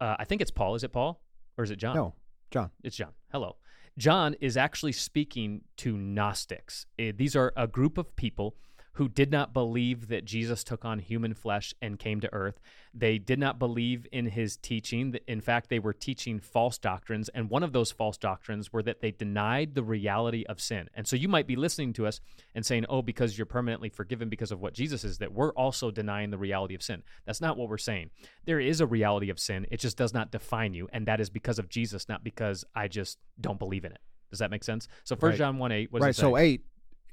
uh, 0.03 0.17
I 0.19 0.25
think 0.25 0.41
it's 0.41 0.51
Paul. 0.51 0.75
Is 0.75 0.83
it 0.83 0.91
Paul 0.91 1.21
or 1.57 1.63
is 1.63 1.71
it 1.71 1.77
John? 1.77 1.95
No, 1.95 2.13
John. 2.51 2.71
It's 2.83 2.97
John. 2.97 3.13
Hello. 3.31 3.55
John 3.97 4.35
is 4.41 4.57
actually 4.57 4.91
speaking 4.91 5.61
to 5.77 5.95
Gnostics. 5.95 6.85
Uh, 6.99 7.13
these 7.15 7.35
are 7.35 7.53
a 7.55 7.67
group 7.67 7.97
of 7.97 8.13
people 8.15 8.55
who 8.93 9.09
did 9.09 9.31
not 9.31 9.53
believe 9.53 10.07
that 10.07 10.23
Jesus 10.23 10.63
took 10.63 10.85
on 10.85 10.99
human 10.99 11.33
flesh 11.33 11.73
and 11.81 11.97
came 11.97 12.19
to 12.21 12.31
earth. 12.31 12.59
They 12.93 13.17
did 13.17 13.39
not 13.39 13.57
believe 13.57 14.05
in 14.11 14.27
his 14.27 14.55
teaching. 14.57 15.17
In 15.27 15.41
fact, 15.41 15.69
they 15.69 15.79
were 15.79 15.93
teaching 15.93 16.39
false 16.39 16.77
doctrines. 16.77 17.27
And 17.29 17.49
one 17.49 17.63
of 17.63 17.73
those 17.73 17.91
false 17.91 18.17
doctrines 18.17 18.71
were 18.71 18.83
that 18.83 19.01
they 19.01 19.09
denied 19.09 19.73
the 19.73 19.81
reality 19.81 20.45
of 20.47 20.61
sin. 20.61 20.89
And 20.93 21.07
so 21.07 21.15
you 21.15 21.27
might 21.27 21.47
be 21.47 21.55
listening 21.55 21.93
to 21.93 22.05
us 22.05 22.21
and 22.53 22.63
saying, 22.63 22.85
oh, 22.87 23.01
because 23.01 23.35
you're 23.35 23.47
permanently 23.47 23.89
forgiven 23.89 24.29
because 24.29 24.51
of 24.51 24.61
what 24.61 24.75
Jesus 24.75 25.03
is, 25.03 25.17
that 25.17 25.33
we're 25.33 25.53
also 25.53 25.89
denying 25.89 26.29
the 26.29 26.37
reality 26.37 26.75
of 26.75 26.83
sin. 26.83 27.01
That's 27.25 27.41
not 27.41 27.57
what 27.57 27.69
we're 27.69 27.79
saying. 27.79 28.11
There 28.45 28.59
is 28.59 28.79
a 28.79 28.85
reality 28.85 29.31
of 29.31 29.39
sin, 29.39 29.65
it 29.71 29.79
just 29.79 29.97
does 29.97 30.13
not 30.13 30.31
define 30.31 30.75
you. 30.75 30.87
And 30.93 31.07
that 31.07 31.19
is 31.19 31.31
because 31.31 31.57
of 31.57 31.67
Jesus, 31.67 32.07
not 32.07 32.23
because 32.23 32.63
I 32.75 32.87
just 32.87 33.17
don't 33.41 33.57
believe 33.57 33.85
in 33.85 33.91
it. 33.91 34.01
Does 34.29 34.39
that 34.39 34.51
make 34.51 34.63
sense? 34.63 34.87
So 35.03 35.15
First 35.15 35.33
right. 35.33 35.37
John 35.37 35.57
1 35.57 35.71
8, 35.71 35.89
right. 35.93 36.15
So 36.15 36.37
8 36.37 36.63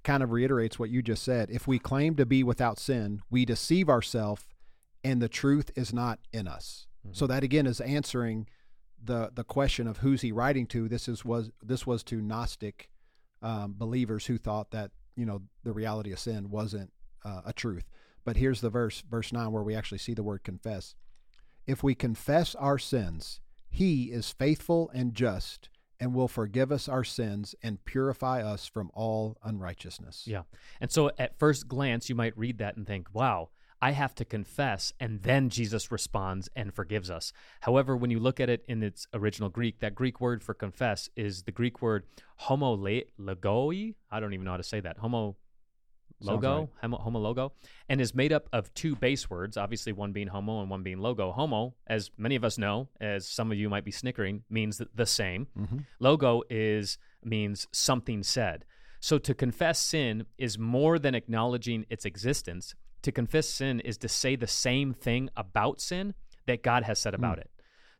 kind 0.02 0.22
of 0.22 0.30
reiterates 0.30 0.78
what 0.78 0.90
you 0.90 1.02
just 1.02 1.22
said. 1.22 1.50
If 1.50 1.66
we 1.66 1.78
claim 1.78 2.16
to 2.16 2.26
be 2.26 2.42
without 2.42 2.78
sin, 2.78 3.22
we 3.30 3.44
deceive 3.44 3.88
ourselves 3.88 4.44
and 5.02 5.20
the 5.20 5.28
truth 5.28 5.70
is 5.76 5.92
not 5.92 6.18
in 6.32 6.46
us. 6.46 6.86
Mm-hmm. 7.06 7.14
So 7.14 7.26
that 7.26 7.42
again 7.42 7.66
is 7.66 7.80
answering 7.80 8.46
the 9.02 9.30
the 9.34 9.44
question 9.44 9.86
of 9.86 9.98
who's 9.98 10.22
he 10.22 10.32
writing 10.32 10.66
to. 10.68 10.88
This 10.88 11.08
is 11.08 11.24
was 11.24 11.50
this 11.62 11.86
was 11.86 12.02
to 12.04 12.20
Gnostic 12.20 12.88
um, 13.42 13.74
believers 13.76 14.26
who 14.26 14.38
thought 14.38 14.70
that 14.72 14.90
you 15.16 15.24
know 15.24 15.42
the 15.64 15.72
reality 15.72 16.12
of 16.12 16.18
sin 16.18 16.50
wasn't 16.50 16.92
uh, 17.24 17.42
a 17.46 17.52
truth. 17.52 17.84
But 18.24 18.36
here's 18.36 18.60
the 18.60 18.70
verse, 18.70 19.02
verse 19.08 19.32
nine, 19.32 19.52
where 19.52 19.62
we 19.62 19.74
actually 19.74 19.98
see 19.98 20.14
the 20.14 20.22
word 20.22 20.44
confess. 20.44 20.94
If 21.66 21.82
we 21.82 21.94
confess 21.94 22.54
our 22.54 22.78
sins, 22.78 23.40
He 23.70 24.04
is 24.04 24.30
faithful 24.30 24.90
and 24.92 25.14
just 25.14 25.70
and 26.00 26.14
will 26.14 26.28
forgive 26.28 26.72
us 26.72 26.88
our 26.88 27.04
sins 27.04 27.54
and 27.62 27.84
purify 27.84 28.42
us 28.42 28.66
from 28.66 28.90
all 28.94 29.36
unrighteousness. 29.44 30.24
Yeah. 30.26 30.42
And 30.80 30.90
so 30.90 31.10
at 31.18 31.38
first 31.38 31.68
glance, 31.68 32.08
you 32.08 32.14
might 32.14 32.36
read 32.36 32.58
that 32.58 32.76
and 32.76 32.86
think, 32.86 33.08
wow, 33.12 33.50
I 33.82 33.92
have 33.92 34.14
to 34.16 34.26
confess, 34.26 34.92
and 35.00 35.22
then 35.22 35.48
Jesus 35.48 35.90
responds 35.90 36.50
and 36.54 36.74
forgives 36.74 37.10
us. 37.10 37.32
However, 37.60 37.96
when 37.96 38.10
you 38.10 38.18
look 38.18 38.38
at 38.38 38.50
it 38.50 38.62
in 38.68 38.82
its 38.82 39.06
original 39.14 39.48
Greek, 39.48 39.80
that 39.80 39.94
Greek 39.94 40.20
word 40.20 40.42
for 40.42 40.52
confess 40.52 41.08
is 41.16 41.44
the 41.44 41.52
Greek 41.52 41.80
word 41.80 42.04
homologoi. 42.42 43.94
I 44.10 44.20
don't 44.20 44.34
even 44.34 44.44
know 44.44 44.50
how 44.50 44.56
to 44.58 44.62
say 44.62 44.80
that. 44.80 44.98
Homo 44.98 45.36
logo, 46.20 46.70
right. 46.82 46.92
homo, 46.92 47.18
logo, 47.18 47.52
and 47.88 48.00
is 48.00 48.14
made 48.14 48.32
up 48.32 48.48
of 48.52 48.72
two 48.74 48.94
base 48.96 49.28
words, 49.28 49.56
obviously 49.56 49.92
one 49.92 50.12
being 50.12 50.28
homo 50.28 50.60
and 50.60 50.70
one 50.70 50.82
being 50.82 50.98
logo. 50.98 51.32
Homo, 51.32 51.74
as 51.86 52.10
many 52.16 52.36
of 52.36 52.44
us 52.44 52.58
know, 52.58 52.88
as 53.00 53.26
some 53.26 53.50
of 53.50 53.58
you 53.58 53.68
might 53.68 53.84
be 53.84 53.90
snickering, 53.90 54.42
means 54.50 54.80
the 54.94 55.06
same. 55.06 55.46
Mm-hmm. 55.58 55.78
Logo 55.98 56.42
is 56.50 56.98
means 57.24 57.66
something 57.72 58.22
said. 58.22 58.64
So 59.00 59.18
to 59.18 59.34
confess 59.34 59.80
sin 59.80 60.26
is 60.36 60.58
more 60.58 60.98
than 60.98 61.14
acknowledging 61.14 61.86
its 61.88 62.04
existence. 62.04 62.74
To 63.02 63.12
confess 63.12 63.48
sin 63.48 63.80
is 63.80 63.96
to 63.98 64.08
say 64.08 64.36
the 64.36 64.46
same 64.46 64.92
thing 64.92 65.30
about 65.36 65.80
sin 65.80 66.14
that 66.46 66.62
God 66.62 66.82
has 66.84 66.98
said 66.98 67.14
about 67.14 67.38
mm. 67.38 67.42
it. 67.42 67.50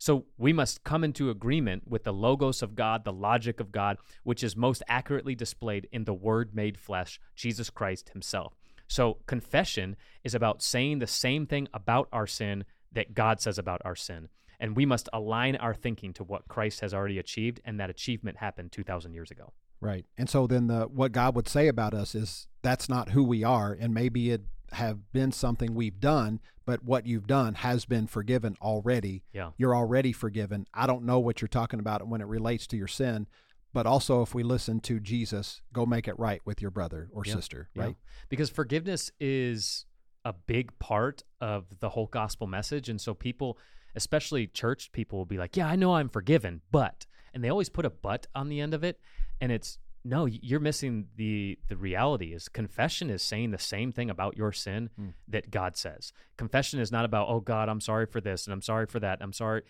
So 0.01 0.25
we 0.39 0.55
must 0.55 0.83
come 0.83 1.05
into 1.05 1.29
agreement 1.29 1.87
with 1.87 2.05
the 2.05 2.13
logos 2.13 2.63
of 2.63 2.75
God, 2.75 3.05
the 3.05 3.13
logic 3.13 3.61
of 3.61 3.71
God, 3.71 3.99
which 4.23 4.43
is 4.43 4.57
most 4.57 4.83
accurately 4.89 5.35
displayed 5.35 5.87
in 5.93 6.05
the 6.05 6.15
Word 6.15 6.55
made 6.55 6.79
flesh, 6.79 7.21
Jesus 7.37 7.69
Christ 7.69 8.09
Himself. 8.15 8.57
So 8.89 9.19
confession 9.27 9.97
is 10.25 10.35
about 10.35 10.63
saying 10.63 11.01
the 11.01 11.07
same 11.07 11.47
thing 11.47 11.69
about 11.75 12.09
our 12.15 12.27
sin 12.27 12.65
that 12.91 13.13
God 13.13 13.43
says 13.43 13.59
about 13.59 13.83
our 13.85 13.95
sin. 13.95 14.31
And 14.59 14.75
we 14.75 14.87
must 14.87 15.11
align 15.13 15.57
our 15.57 15.75
thinking 15.75 16.15
to 16.15 16.25
what 16.25 16.49
Christ 16.49 16.81
has 16.81 16.95
already 16.95 17.19
achieved, 17.19 17.61
and 17.67 17.79
that 17.79 17.91
achievement 17.91 18.39
happened 18.39 18.73
2,000 18.73 19.13
years 19.13 19.31
ago. 19.31 19.53
Right. 19.83 20.07
And 20.17 20.31
so 20.31 20.47
then 20.47 20.67
the 20.67 20.85
what 20.85 21.13
God 21.13 21.35
would 21.35 21.49
say 21.49 21.69
about 21.69 21.93
us 21.93 22.15
is 22.15 22.47
that's 22.63 22.89
not 22.89 23.11
who 23.11 23.23
we 23.23 23.45
are, 23.45 23.77
and 23.79 23.93
maybe 23.93 24.31
it 24.31 24.43
have 24.73 25.13
been 25.13 25.33
something 25.33 25.75
we've 25.75 26.01
done, 26.01 26.41
but 26.65 26.85
what 26.85 27.07
you've 27.07 27.27
done 27.27 27.55
has 27.55 27.85
been 27.85 28.07
forgiven 28.07 28.57
already. 28.63 29.25
Yeah. 29.33 29.51
You're 29.57 29.75
already 29.75 30.13
forgiven. 30.13 30.67
I 30.73 30.87
don't 30.87 31.05
know 31.05 31.19
what 31.19 31.41
you're 31.41 31.49
talking 31.49 31.81
about 31.81 32.07
when 32.07 32.21
it 32.21 32.27
relates 32.27 32.67
to 32.69 32.77
your 32.77 32.89
sin, 32.89 33.27
but 33.73 33.87
also 33.87 34.23
if 34.23 34.35
we 34.35 34.43
listen 34.43 34.81
to 34.81 35.01
Jesus, 35.01 35.63
go 35.73 35.87
make 35.87 36.09
it 36.09 36.19
right 36.19 36.41
with 36.45 36.61
your 36.63 36.71
brother 36.71 37.09
or 37.13 37.23
yeah. 37.25 37.35
sister, 37.35 37.69
right? 37.75 37.89
Yeah. 37.89 38.25
Because 38.29 38.51
forgiveness 38.51 39.11
is 39.21 39.87
a 40.25 40.33
big 40.33 40.79
part 40.79 41.23
of 41.41 41.81
the 41.81 41.91
whole 41.91 42.07
gospel 42.07 42.47
message. 42.47 42.89
And 42.89 43.01
so 43.01 43.15
people, 43.15 43.59
especially 43.95 44.47
church 44.47 44.93
people, 44.93 45.19
will 45.19 45.27
be 45.27 45.39
like, 45.39 45.57
Yeah, 45.57 45.67
I 45.67 45.77
know 45.77 45.95
I'm 45.95 46.09
forgiven, 46.09 46.61
but, 46.71 47.07
and 47.33 47.43
they 47.43 47.49
always 47.49 47.69
put 47.69 47.85
a 47.85 47.91
but 47.91 48.27
on 48.35 48.49
the 48.49 48.61
end 48.61 48.75
of 48.75 48.85
it. 48.85 49.01
And 49.41 49.51
it's 49.51 49.79
no 50.05 50.27
you're 50.27 50.61
missing 50.61 51.07
the 51.17 51.59
the 51.69 51.77
reality 51.77 52.33
is 52.33 52.49
confession 52.49 53.11
is 53.11 53.23
saying 53.23 53.51
the 53.51 53.59
same 53.59 53.93
thing 53.93 54.09
about 54.09 54.37
your 54.37 54.53
sin 54.53 54.91
mm. 54.99 55.13
that 55.29 55.51
god 55.51 55.77
says 55.77 56.13
confession 56.37 56.81
is 56.81 56.91
not 56.91 57.05
about 57.05 57.29
oh 57.29 57.41
god 57.41 57.69
i'm 57.69 57.81
sorry 57.81 58.07
for 58.07 58.21
this 58.21 58.47
and 58.47 58.53
i'm 58.53 58.63
sorry 58.63 58.87
for 58.87 59.01
that 59.01 59.19
i'm 59.21 59.33
sorry 59.33 59.63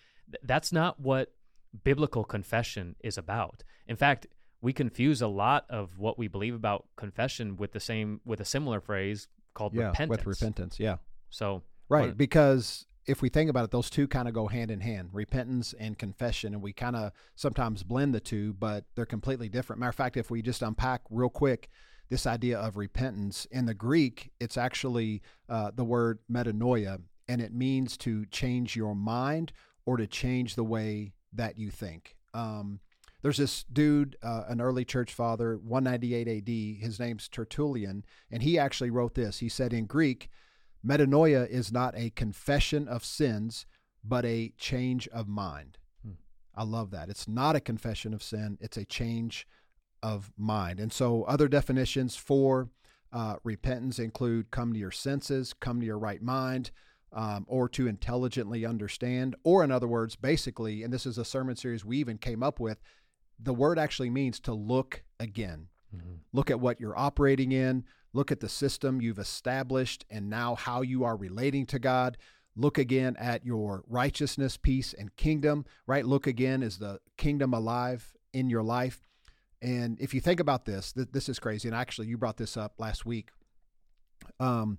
that's 0.44 0.72
not 0.72 1.00
what 1.00 1.32
biblical 1.84 2.25
confession 2.25 2.94
is 3.02 3.18
about 3.18 3.64
in 3.87 3.96
fact 3.96 4.26
we 4.62 4.72
confuse 4.72 5.22
a 5.22 5.26
lot 5.26 5.64
of 5.70 5.99
what 5.99 6.18
we 6.18 6.28
believe 6.28 6.54
about 6.54 6.87
confession 6.96 7.56
with 7.56 7.72
the 7.72 7.80
same 7.80 8.20
with 8.25 8.40
a 8.40 8.44
similar 8.44 8.80
phrase 8.80 9.28
called 9.54 9.75
yeah, 9.75 9.88
repentance. 9.88 10.10
with 10.10 10.26
repentance. 10.26 10.80
Yeah, 10.80 10.96
So 11.30 11.62
right. 11.88 12.08
What- 12.08 12.18
Because 12.18 12.87
if 13.07 13.23
we 13.23 13.28
think 13.28 13.50
about 13.50 13.64
it, 13.64 13.71
those 13.71 13.90
two 13.90 14.07
kind 14.07 14.28
of 14.28 14.35
go 14.35 14.49
hand 14.49 14.71
in 14.71 14.80
hand: 14.80 15.11
repentance 15.12 15.75
and 15.78 15.99
confession, 15.99 16.54
and 16.54 16.62
we 16.62 16.73
kind 16.73 16.97
of 16.97 17.12
sometimes 17.35 17.83
blend 17.83 18.14
the 18.14 18.21
two, 18.21 18.54
but 18.54 18.85
they're 18.95 19.07
completely 19.07 19.49
different. 19.49 19.80
Matter 19.80 19.90
of 19.90 19.97
fact, 19.97 20.16
if 20.16 20.30
we 20.30 20.42
just 20.42 20.62
unpack 20.62 21.02
real 21.11 21.30
quick 21.30 21.69
this 22.09 22.26
idea 22.26 22.59
of 22.59 22.76
repentance 22.76 23.47
in 23.50 23.66
the 23.66 23.75
Greek, 23.75 24.33
it's 24.40 24.57
actually 24.57 25.23
uh, 25.49 25.71
the 25.75 25.85
word 25.85 26.19
metanoia, 26.30 27.00
and 27.28 27.40
it 27.40 27.54
means 27.54 27.97
to 27.99 28.26
change 28.26 28.76
your 28.76 28.95
mind 28.95 29.52
or 29.87 29.97
to 29.97 30.07
change 30.07 30.57
the 30.57 30.64
way 30.64 31.12
that 31.33 31.57
you 31.59 31.71
think. 31.71 32.16
Um, 32.35 32.80
there's 33.23 33.37
this 33.37 33.64
dude, 33.64 34.16
uh, 34.23 34.45
an 34.49 34.61
early 34.61 34.85
church 34.85 35.12
father, 35.12 35.59
198 35.59 36.28
AD. 36.28 36.83
His 36.83 36.99
name's 36.99 37.28
Tertullian, 37.28 38.04
and 38.30 38.42
he 38.42 38.59
actually 38.59 38.90
wrote 38.90 39.14
this. 39.14 39.38
He 39.38 39.49
said 39.49 39.73
in 39.73 39.87
Greek, 39.87 40.30
metanoia 40.87 41.49
is 41.49 41.72
not 41.72 41.94
a 41.96 42.10
confession 42.10 42.88
of 42.88 43.04
sins, 43.04 43.66
but 44.04 44.25
a 44.25 44.52
change 44.56 45.08
of 45.08 45.28
mind. 45.28 45.78
Hmm. 46.04 46.14
I 46.54 46.64
love 46.64 46.90
that. 46.92 47.08
It's 47.08 47.28
not 47.28 47.56
a 47.56 47.60
confession 47.60 48.14
of 48.14 48.22
sin, 48.22 48.58
it's 48.60 48.76
a 48.76 48.84
change 48.84 49.46
of 50.02 50.32
mind. 50.37 50.80
And 50.80 50.92
so, 50.92 51.25
other 51.25 51.49
definitions 51.49 52.16
for 52.16 52.68
uh, 53.12 53.37
repentance 53.44 53.99
include 53.99 54.50
come 54.50 54.72
to 54.72 54.78
your 54.78 54.90
senses, 54.90 55.52
come 55.52 55.80
to 55.80 55.87
your 55.87 55.99
right 55.99 56.22
mind, 56.22 56.70
um, 57.12 57.44
or 57.49 57.68
to 57.70 57.87
intelligently 57.88 58.64
understand. 58.64 59.37
Or, 59.42 59.64
in 59.64 59.70
other 59.70 59.88
words, 59.88 60.16
basically, 60.16 60.82
and 60.82 60.92
this 60.92 61.06
is 61.06 61.18
a 61.18 61.25
sermon 61.25 61.56
series 61.56 61.84
we 61.84 61.99
even 61.99 62.18
came 62.18 62.42
up 62.42 62.60
with, 62.60 62.80
the 63.38 63.54
word 63.54 63.78
actually 63.78 64.10
means 64.10 64.38
to 64.40 64.54
look 64.54 65.02
again. 65.18 65.68
Look 66.32 66.50
at 66.50 66.61
what 66.61 66.80
you're 66.80 66.99
operating 66.99 67.52
in, 67.52 67.85
look 68.12 68.30
at 68.30 68.40
the 68.40 68.49
system 68.49 69.00
you've 69.00 69.18
established, 69.18 70.04
and 70.11 70.30
now 70.30 70.54
how 70.54 70.82
you 70.82 71.04
are 71.04 71.16
relating 71.16 71.66
to 71.66 71.78
God. 71.78 72.16
Look 72.56 72.78
again 72.78 73.16
at 73.18 73.44
your 73.44 73.85
righteousness, 73.88 74.56
peace, 74.56 74.92
and 74.92 75.14
kingdom, 75.16 75.64
right? 75.87 76.04
Look 76.04 76.26
again, 76.26 76.62
is 76.62 76.78
the 76.78 77.00
kingdom 77.16 77.54
alive 77.54 78.12
in 78.32 78.50
your 78.50 78.62
life? 78.62 79.00
And 79.62 80.00
if 80.00 80.14
you 80.14 80.20
think 80.20 80.40
about 80.40 80.64
this, 80.64 80.92
th- 80.92 81.09
this 81.12 81.28
is 81.28 81.38
crazy. 81.38 81.68
And 81.68 81.76
actually, 81.76 82.09
you 82.09 82.16
brought 82.16 82.37
this 82.37 82.56
up 82.56 82.75
last 82.78 83.04
week. 83.06 83.30
Um, 84.38 84.78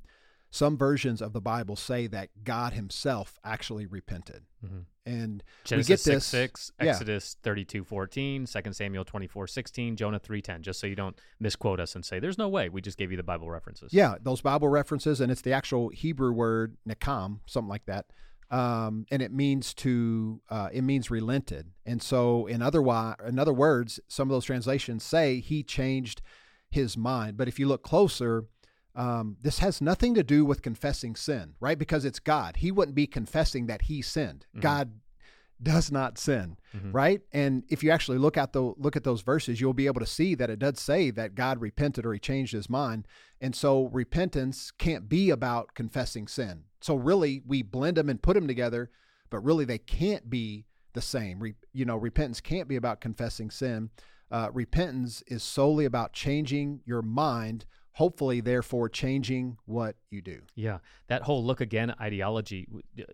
some 0.52 0.78
versions 0.78 1.22
of 1.22 1.32
the 1.34 1.42
Bible 1.42 1.76
say 1.76 2.08
that 2.08 2.30
God 2.44 2.74
Himself 2.74 3.40
actually 3.44 3.86
repented, 3.86 4.44
Mhm. 4.64 4.84
and 5.06 5.44
Genesis 5.64 5.88
we 5.90 5.94
get 5.94 6.00
6, 6.02 6.14
this. 6.14 6.26
6 6.26 6.72
yeah. 6.82 6.90
Exodus 6.90 7.38
32 7.42 7.84
14, 7.86 8.46
2 8.46 8.74
Samuel 8.74 9.06
24 9.06 9.48
16, 9.48 9.96
Jonah 9.96 10.20
3 10.20 10.42
10, 10.42 10.62
just 10.62 10.80
so 10.82 10.88
you 10.88 10.96
don't 10.96 11.18
misquote 11.40 11.80
us 11.80 11.96
and 11.96 12.04
say, 12.06 12.20
there's 12.20 12.38
no 12.38 12.50
way. 12.50 12.68
We 12.70 12.82
just 12.82 12.98
gave 12.98 13.12
you 13.12 13.18
the 13.18 13.24
Bible 13.24 13.50
references. 13.50 13.94
Yeah, 13.94 14.16
those 14.22 14.42
Bible 14.42 14.68
references, 14.68 15.22
and 15.22 15.32
it's 15.32 15.42
the 15.42 15.54
actual 15.54 15.88
Hebrew 15.90 16.34
word 16.34 16.76
nakam, 16.88 17.40
something 17.46 17.70
like 17.70 17.86
that, 17.86 18.08
um, 18.52 19.06
and 19.10 19.22
it 19.22 19.32
means 19.32 19.74
to 19.76 20.42
uh, 20.50 20.68
it 20.74 20.82
means 20.82 21.10
relented. 21.10 21.72
And 21.86 22.02
so, 22.04 22.46
in 22.48 22.62
other 22.62 22.80
wi- 22.80 23.16
in 23.26 23.40
other 23.40 23.54
words, 23.54 24.02
some 24.10 24.28
of 24.30 24.34
those 24.34 24.44
translations 24.46 25.04
say 25.04 25.40
he 25.40 25.64
changed 25.64 26.22
his 26.70 26.98
mind. 26.98 27.38
But 27.38 27.48
if 27.48 27.58
you 27.58 27.68
look 27.70 27.84
closer, 27.84 28.46
um, 28.96 29.38
this 29.42 29.60
has 29.60 29.82
nothing 29.82 30.14
to 30.16 30.24
do 30.24 30.44
with 30.46 30.62
confessing 30.62 31.16
sin, 31.16 31.54
right? 31.60 31.80
Because 31.80 32.04
it's 32.06 32.20
God. 32.20 32.58
He 32.58 32.72
wouldn't 32.72 32.96
be 32.96 33.08
confessing 33.08 33.68
that 33.68 33.84
he 33.84 34.02
sinned. 34.02 34.46
Mhm. 34.56 34.62
God 34.62 34.92
does 35.64 35.92
not 35.92 36.18
sin, 36.18 36.58
Mhm. 36.76 36.94
right? 36.94 37.22
And 37.32 37.64
if 37.70 37.84
you 37.84 37.92
actually 37.92 38.18
look 38.18 38.36
at 38.36 38.52
the 38.52 38.62
look 38.78 38.96
at 38.96 39.04
those 39.04 39.22
verses, 39.22 39.62
you'll 39.62 39.74
be 39.74 39.86
able 39.86 40.00
to 40.00 40.08
see 40.08 40.34
that 40.36 40.50
it 40.50 40.58
does 40.60 40.80
say 40.80 41.12
that 41.12 41.36
God 41.36 41.62
repented 41.62 42.06
or 42.06 42.14
he 42.14 42.20
changed 42.20 42.52
his 42.52 42.70
mind. 42.70 43.08
And 43.40 43.56
so 43.56 43.86
repentance 43.90 44.72
can't 44.72 45.08
be 45.08 45.30
about 45.30 45.76
confessing 45.76 46.28
sin. 46.28 46.64
So 46.82 46.96
really, 46.96 47.44
we 47.46 47.62
blend 47.62 47.98
them 47.98 48.10
and 48.10 48.22
put 48.22 48.34
them 48.34 48.48
together, 48.48 48.90
but 49.30 49.40
really 49.42 49.66
they 49.66 49.78
can't 49.78 50.30
be 50.32 50.66
the 50.94 51.02
same. 51.02 51.40
Re, 51.40 51.54
you 51.74 51.86
know, 51.86 51.96
repentance 51.96 52.42
can't 52.42 52.68
be 52.68 52.76
about 52.76 53.00
confessing 53.00 53.52
sin. 53.52 53.92
Uh, 54.32 54.50
repentance 54.52 55.22
is 55.28 55.44
solely 55.44 55.86
about 55.86 56.12
changing 56.14 56.82
your 56.86 57.02
mind. 57.04 57.66
Hopefully, 57.94 58.42
therefore, 58.42 58.90
changing 58.90 59.58
what 59.66 59.96
you 60.10 60.22
do. 60.22 60.42
Yeah, 60.56 60.80
that 61.08 61.24
whole 61.24 61.44
look 61.44 61.62
again 61.62 61.94
ideology. 62.00 62.68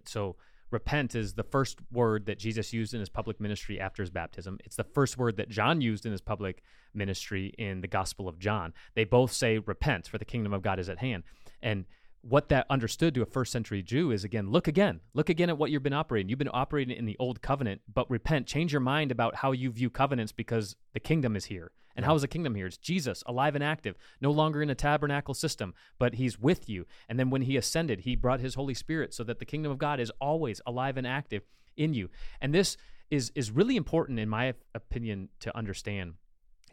So, 0.05 0.35
repent 0.69 1.15
is 1.15 1.33
the 1.33 1.43
first 1.43 1.79
word 1.91 2.25
that 2.27 2.37
Jesus 2.37 2.73
used 2.73 2.93
in 2.93 2.99
his 2.99 3.09
public 3.09 3.39
ministry 3.39 3.79
after 3.79 4.03
his 4.03 4.11
baptism. 4.11 4.59
It's 4.63 4.75
the 4.75 4.83
first 4.83 5.17
word 5.17 5.37
that 5.37 5.49
John 5.49 5.81
used 5.81 6.05
in 6.05 6.11
his 6.11 6.21
public 6.21 6.61
ministry 6.93 7.53
in 7.57 7.81
the 7.81 7.87
Gospel 7.87 8.27
of 8.27 8.37
John. 8.37 8.73
They 8.93 9.03
both 9.03 9.31
say, 9.31 9.57
Repent, 9.57 10.07
for 10.07 10.17
the 10.17 10.25
kingdom 10.25 10.53
of 10.53 10.61
God 10.61 10.79
is 10.79 10.89
at 10.89 10.99
hand. 10.99 11.23
And 11.61 11.85
what 12.21 12.49
that 12.49 12.65
understood 12.69 13.13
to 13.15 13.21
a 13.21 13.25
first 13.25 13.51
century 13.51 13.81
Jew 13.81 14.11
is 14.11 14.23
again, 14.23 14.51
look 14.51 14.67
again, 14.67 14.99
look 15.13 15.29
again 15.29 15.49
at 15.49 15.57
what 15.57 15.71
you've 15.71 15.83
been 15.83 15.93
operating. 15.93 16.29
You've 16.29 16.39
been 16.39 16.49
operating 16.51 16.95
in 16.95 17.05
the 17.05 17.15
old 17.19 17.41
covenant, 17.41 17.81
but 17.91 18.09
repent, 18.09 18.47
change 18.47 18.73
your 18.73 18.81
mind 18.81 19.11
about 19.11 19.35
how 19.35 19.51
you 19.51 19.71
view 19.71 19.89
covenants 19.89 20.31
because 20.31 20.75
the 20.93 20.99
kingdom 20.99 21.35
is 21.35 21.45
here. 21.45 21.71
And 21.97 22.05
how 22.05 22.13
is 22.13 22.21
the 22.21 22.27
kingdom 22.27 22.53
here? 22.53 22.67
It's 22.67 22.77
Jesus, 22.77 23.23
alive 23.25 23.55
and 23.55 23.63
active, 23.63 23.95
no 24.21 24.29
longer 24.29 24.61
in 24.61 24.69
a 24.69 24.75
tabernacle 24.75 25.33
system, 25.33 25.73
but 25.97 26.13
he's 26.13 26.39
with 26.39 26.69
you. 26.69 26.85
And 27.09 27.19
then 27.19 27.31
when 27.31 27.41
he 27.41 27.57
ascended, 27.57 28.01
he 28.01 28.15
brought 28.15 28.39
his 28.39 28.53
Holy 28.53 28.75
Spirit 28.75 29.15
so 29.15 29.23
that 29.23 29.39
the 29.39 29.45
kingdom 29.45 29.71
of 29.71 29.79
God 29.79 29.99
is 29.99 30.11
always 30.21 30.61
alive 30.67 30.97
and 30.97 31.07
active 31.07 31.41
in 31.75 31.95
you. 31.95 32.09
And 32.39 32.53
this 32.53 32.77
is 33.09 33.31
is 33.35 33.51
really 33.51 33.75
important 33.77 34.19
in 34.19 34.29
my 34.29 34.53
opinion 34.75 35.29
to 35.39 35.57
understand 35.57 36.13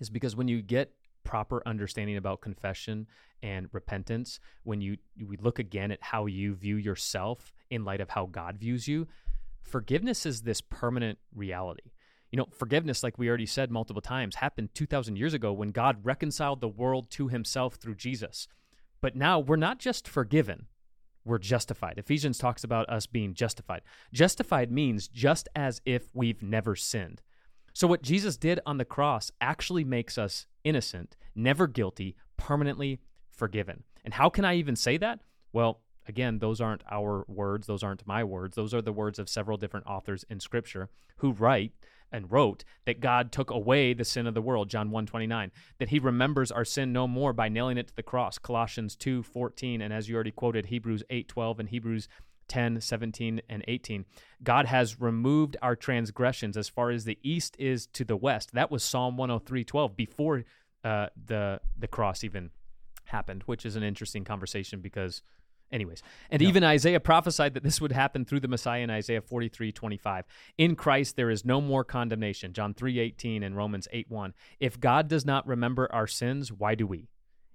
is 0.01 0.11
because 0.11 0.37
when 0.37 0.49
you 0.49 0.61
get 0.61 0.93
proper 1.23 1.63
understanding 1.65 2.17
about 2.17 2.41
confession 2.41 3.07
and 3.43 3.69
repentance, 3.73 4.41
when 4.63 4.81
you 4.81 4.99
we 5.27 5.37
look 5.39 5.59
again 5.59 5.91
at 5.91 6.03
how 6.03 6.27
you 6.27 6.55
view 6.55 6.77
yourself 6.77 7.53
in 7.71 7.85
light 7.85 8.01
of 8.01 8.11
how 8.11 8.27
God 8.27 8.59
views 8.59 8.87
you, 8.87 9.09
forgiveness 9.63 10.27
is 10.27 10.43
this 10.43 10.61
permanent 10.61 11.19
reality. 11.35 11.93
You 12.35 12.39
know, 12.39 12.49
forgiveness, 12.51 13.05
like 13.05 13.17
we 13.17 13.29
already 13.29 13.47
said 13.47 13.71
multiple 13.71 14.03
times, 14.03 14.35
happened 14.35 14.75
2,000 14.75 15.15
years 15.15 15.35
ago 15.35 15.53
when 15.53 15.69
God 15.69 16.01
reconciled 16.03 16.61
the 16.61 16.67
world 16.67 17.09
to 17.11 17.29
himself 17.29 17.77
through 17.77 17.95
Jesus. 17.95 18.49
But 19.01 19.15
now 19.15 19.39
we're 19.39 19.55
not 19.55 19.79
just 19.79 20.09
forgiven, 20.09 20.67
we're 21.25 21.39
justified. 21.39 21.95
Ephesians 21.97 22.37
talks 22.37 22.65
about 22.65 22.89
us 22.89 23.07
being 23.07 23.35
justified. 23.35 23.83
Justified 24.13 24.73
means 24.73 25.07
just 25.07 25.49
as 25.55 25.81
if 25.87 26.09
we've 26.13 26.43
never 26.43 26.75
sinned. 26.75 27.23
So, 27.73 27.87
what 27.87 28.03
Jesus 28.03 28.37
did 28.37 28.59
on 28.67 28.79
the 28.79 28.85
cross 28.85 29.31
actually 29.41 29.85
makes 29.85 30.19
us 30.19 30.47
innocent, 30.65 31.17
never 31.37 31.69
guilty, 31.69 32.17
permanently 32.37 32.99
forgiven. 33.31 33.85
And 34.05 34.15
how 34.15 34.29
can 34.29 34.45
I 34.45 34.57
even 34.57 34.75
say 34.75 34.97
that? 34.97 35.21
Well, 35.53 35.83
again, 36.09 36.41
those 36.41 36.61
aren't 36.61 36.83
our 36.91 37.25
words, 37.29 37.69
those 37.69 37.85
aren't 37.85 38.05
my 38.09 38.25
words. 38.25 38.57
Those 38.57 38.75
are 38.75 38.83
the 38.83 38.93
words 38.93 39.21
of 39.21 39.29
several 39.29 39.57
different 39.57 39.87
authors 39.87 40.25
in 40.29 40.41
Scripture 40.41 40.91
who 41.19 41.31
write 41.31 41.71
and 42.15 42.31
wrote 42.31 42.65
that 42.87 43.01
God 43.01 43.33
took 43.33 43.51
away 43.51 43.93
the 43.93 44.05
sin 44.05 44.27
of 44.27 44.35
the 44.35 44.41
world, 44.41 44.71
John 44.71 44.91
1:29, 44.91 45.51
that 45.79 45.89
he 45.89 45.99
remembers 45.99 46.53
our 46.53 46.65
sin 46.65 46.93
no 46.93 47.07
more 47.07 47.33
by 47.33 47.49
nailing 47.49 47.77
it 47.77 47.89
to 47.89 47.97
the 47.97 48.03
cross, 48.03 48.39
Colossians 48.39 48.97
2:14, 48.97 49.83
and 49.83 49.93
as 49.93 50.09
you 50.09 50.15
already 50.15 50.31
quoted, 50.31 50.67
Hebrews 50.67 51.03
8:12 51.11 51.59
and 51.59 51.69
Hebrews 51.69 52.09
10, 52.49 52.81
17, 52.81 53.41
and 53.49 53.65
18. 53.67 54.05
God 54.43 54.67
has 54.67 55.01
removed 55.01 55.57
our 55.63 55.75
transgressions 55.75 56.57
as 56.57 56.69
far 56.69 56.91
as 56.91 57.05
the 57.05 57.19
east 57.23 57.57
is 57.59 57.87
to 57.89 58.05
the 58.05 58.17
west. 58.17 58.53
That 58.53 58.71
was 58.71 58.85
Psalm 58.85 59.17
103, 59.17 59.65
12, 59.65 59.97
before 59.97 60.45
uh, 60.85 61.07
the, 61.27 61.61
the 61.77 61.89
cross 61.89 62.23
even 62.23 62.51
happened, 63.07 63.43
which 63.47 63.65
is 63.65 63.77
an 63.77 63.83
interesting 63.83 64.25
conversation 64.25 64.81
because, 64.81 65.23
anyways. 65.75 66.03
And 66.31 66.41
even 66.41 66.65
Isaiah 66.65 67.01
prophesied 67.01 67.55
that 67.55 67.63
this 67.63 67.81
would 67.81 67.93
happen 67.93 68.25
through 68.25 68.41
the 68.41 68.49
Messiah 68.49 68.83
in 68.83 68.91
Isaiah 68.91 69.21
43, 69.21 69.73
25. 69.73 70.25
In 70.57 70.77
Christ 70.77 71.17
there 71.17 71.31
is 71.31 71.45
no 71.45 71.61
more 71.61 71.85
condemnation, 71.85 72.53
John 72.53 72.73
3, 72.73 72.99
18, 73.01 73.43
and 73.43 73.57
Romans 73.57 73.89
8, 73.93 74.09
1. 74.09 74.35
If 74.61 74.81
God 74.81 75.09
does 75.09 75.27
not 75.27 75.47
remember 75.47 75.93
our 75.93 76.07
sins, 76.07 76.53
why 76.53 76.75
do 76.75 76.87
we? 76.87 77.09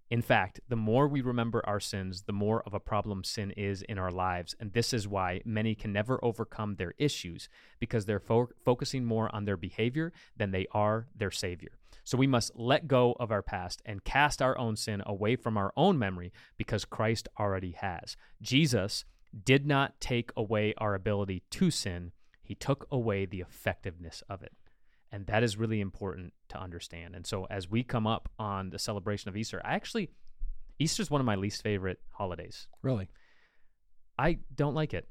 In 0.10 0.22
fact, 0.24 0.60
the 0.68 0.76
more 0.76 1.08
we 1.08 1.22
remember 1.22 1.62
our 1.66 1.80
sins, 1.80 2.24
the 2.24 2.34
more 2.34 2.64
of 2.64 2.74
a 2.74 2.80
problem 2.80 3.24
sin 3.24 3.52
is 3.52 3.84
in 3.84 4.00
our 4.00 4.12
lives. 4.12 4.56
And 4.60 4.74
this 4.74 4.92
is 4.92 5.08
why 5.08 5.42
many 5.46 5.76
can 5.76 5.94
never 5.94 6.24
overcome 6.26 6.76
their 6.76 6.96
issues 6.98 7.48
because 7.80 8.06
they're 8.06 8.20
fo- 8.20 8.50
focusing 8.66 9.06
more 9.06 9.34
on 9.36 9.46
their 9.46 9.58
behavior 9.58 10.12
than 10.36 10.50
they 10.50 10.66
are 10.72 11.08
their 11.16 11.30
Savior. 11.30 11.79
So 12.10 12.18
we 12.18 12.26
must 12.26 12.56
let 12.56 12.88
go 12.88 13.16
of 13.20 13.30
our 13.30 13.44
past 13.44 13.84
and 13.86 14.04
cast 14.04 14.42
our 14.42 14.58
own 14.58 14.76
sin 14.76 15.04
away 15.06 15.36
from 15.36 15.58
our 15.58 15.72
own 15.78 16.00
memory 16.00 16.34
because 16.58 16.84
Christ 16.84 17.28
already 17.40 17.74
has. 17.74 18.18
Jesus 18.42 19.06
did 19.44 19.68
not 19.68 20.02
take 20.02 20.32
away 20.36 20.74
our 20.80 20.96
ability 20.96 21.44
to 21.52 21.70
sin, 21.70 22.12
He 22.42 22.56
took 22.56 22.88
away 22.90 23.28
the 23.28 23.42
effectiveness 23.42 24.24
of 24.28 24.42
it. 24.42 24.54
And 25.12 25.28
that 25.28 25.44
is 25.44 25.56
really 25.56 25.82
important 25.82 26.34
to 26.48 26.60
understand. 26.60 27.14
And 27.14 27.28
so 27.28 27.46
as 27.46 27.70
we 27.70 27.84
come 27.84 28.08
up 28.08 28.28
on 28.40 28.72
the 28.72 28.80
celebration 28.80 29.30
of 29.30 29.38
Easter, 29.38 29.62
I 29.64 29.76
actually, 29.76 30.10
Easter 30.80 31.04
is 31.04 31.12
one 31.12 31.22
of 31.22 31.26
my 31.26 31.36
least 31.36 31.62
favorite 31.62 32.00
holidays. 32.10 32.68
Really? 32.82 33.12
I 34.18 34.40
don't 34.56 34.74
like 34.74 34.96
it. 34.96 35.08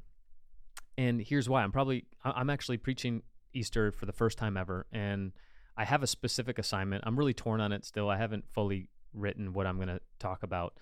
And 0.97 1.21
here's 1.21 1.49
why. 1.49 1.63
I'm 1.63 1.71
probably, 1.71 2.07
I'm 2.25 2.51
actually 2.51 2.79
preaching 2.79 3.23
Easter 3.53 3.93
for 3.93 4.07
the 4.07 4.13
first 4.13 4.37
time 4.37 4.57
ever. 4.57 4.89
And 4.91 5.31
I 5.79 5.85
have 5.85 6.03
a 6.03 6.07
specific 6.07 6.59
assignment. 6.59 7.05
I'm 7.07 7.19
really 7.19 7.33
torn 7.35 7.61
on 7.61 7.73
it 7.73 7.85
still. 7.85 8.11
I 8.11 8.17
haven't 8.19 8.45
fully 8.53 8.91
written 9.15 9.53
what 9.55 9.67
I'm 9.67 9.77
going 9.77 9.89
to 9.89 10.01
talk 10.19 10.43
about. 10.43 10.75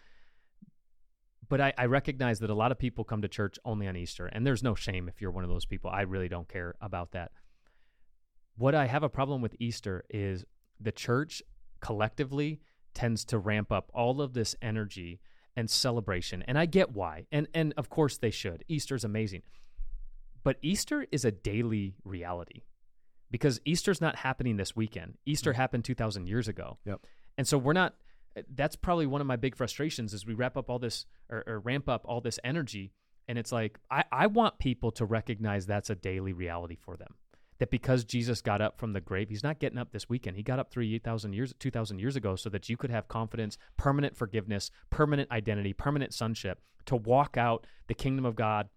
but 1.48 1.60
I, 1.60 1.72
I 1.78 1.86
recognize 1.86 2.40
that 2.40 2.50
a 2.50 2.54
lot 2.54 2.72
of 2.72 2.78
people 2.78 3.04
come 3.04 3.22
to 3.22 3.28
church 3.28 3.58
only 3.64 3.86
on 3.86 3.96
Easter, 3.96 4.26
and 4.26 4.46
there's 4.46 4.62
no 4.62 4.74
shame 4.74 5.08
if 5.08 5.20
you're 5.20 5.30
one 5.30 5.44
of 5.44 5.50
those 5.50 5.64
people. 5.64 5.90
I 5.90 6.00
really 6.02 6.28
don't 6.28 6.48
care 6.48 6.74
about 6.80 7.12
that. 7.12 7.30
What 8.56 8.74
I 8.74 8.86
have 8.86 9.02
a 9.02 9.08
problem 9.08 9.42
with 9.42 9.54
Easter 9.60 10.04
is 10.10 10.44
the 10.80 10.92
church 10.92 11.42
collectively 11.80 12.60
tends 12.94 13.24
to 13.26 13.38
ramp 13.38 13.70
up 13.70 13.90
all 13.94 14.20
of 14.22 14.32
this 14.32 14.56
energy 14.62 15.20
and 15.54 15.68
celebration. 15.70 16.42
And 16.48 16.58
I 16.58 16.66
get 16.66 16.92
why. 16.92 17.26
And 17.30 17.46
and 17.54 17.74
of 17.76 17.90
course 17.90 18.16
they 18.18 18.30
should. 18.30 18.64
Easter's 18.68 19.04
amazing. 19.04 19.42
But 20.42 20.56
Easter 20.62 21.06
is 21.12 21.24
a 21.24 21.30
daily 21.30 21.96
reality. 22.04 22.62
Because 23.30 23.60
Easter's 23.64 24.00
not 24.00 24.16
happening 24.16 24.56
this 24.56 24.76
weekend. 24.76 25.14
Easter 25.26 25.52
mm-hmm. 25.52 25.60
happened 25.60 25.84
2000 25.84 26.26
years 26.26 26.48
ago. 26.48 26.78
Yep. 26.84 27.00
And 27.38 27.46
so 27.46 27.58
we're 27.58 27.72
not 27.72 27.94
that's 28.54 28.76
probably 28.76 29.06
one 29.06 29.22
of 29.22 29.26
my 29.26 29.36
big 29.36 29.56
frustrations 29.56 30.12
is 30.12 30.26
we 30.26 30.34
wrap 30.34 30.58
up 30.58 30.68
all 30.68 30.78
this 30.78 31.06
or, 31.30 31.42
or 31.46 31.58
ramp 31.60 31.88
up 31.88 32.02
all 32.04 32.20
this 32.20 32.38
energy 32.44 32.92
and 33.28 33.38
it's 33.38 33.50
like 33.50 33.78
I, 33.90 34.04
I 34.12 34.26
want 34.26 34.58
people 34.58 34.92
to 34.92 35.06
recognize 35.06 35.66
that's 35.66 35.88
a 35.88 35.94
daily 35.94 36.34
reality 36.34 36.76
for 36.76 36.98
them 36.98 37.14
that 37.58 37.70
because 37.70 38.04
Jesus 38.04 38.42
got 38.42 38.60
up 38.60 38.78
from 38.78 38.92
the 38.92 39.00
grave, 39.00 39.28
he's 39.28 39.42
not 39.42 39.58
getting 39.58 39.78
up 39.78 39.92
this 39.92 40.08
weekend. 40.08 40.36
He 40.36 40.42
got 40.42 40.58
up 40.58 40.70
3,000 40.70 41.32
years, 41.32 41.54
2,000 41.58 41.98
years 41.98 42.16
ago 42.16 42.36
so 42.36 42.50
that 42.50 42.68
you 42.68 42.76
could 42.76 42.90
have 42.90 43.08
confidence, 43.08 43.56
permanent 43.76 44.16
forgiveness, 44.16 44.70
permanent 44.90 45.30
identity, 45.30 45.72
permanent 45.72 46.12
sonship 46.12 46.60
to 46.86 46.96
walk 46.96 47.36
out 47.36 47.66
the 47.88 47.94
kingdom 47.94 48.24
of 48.24 48.36
God 48.36 48.68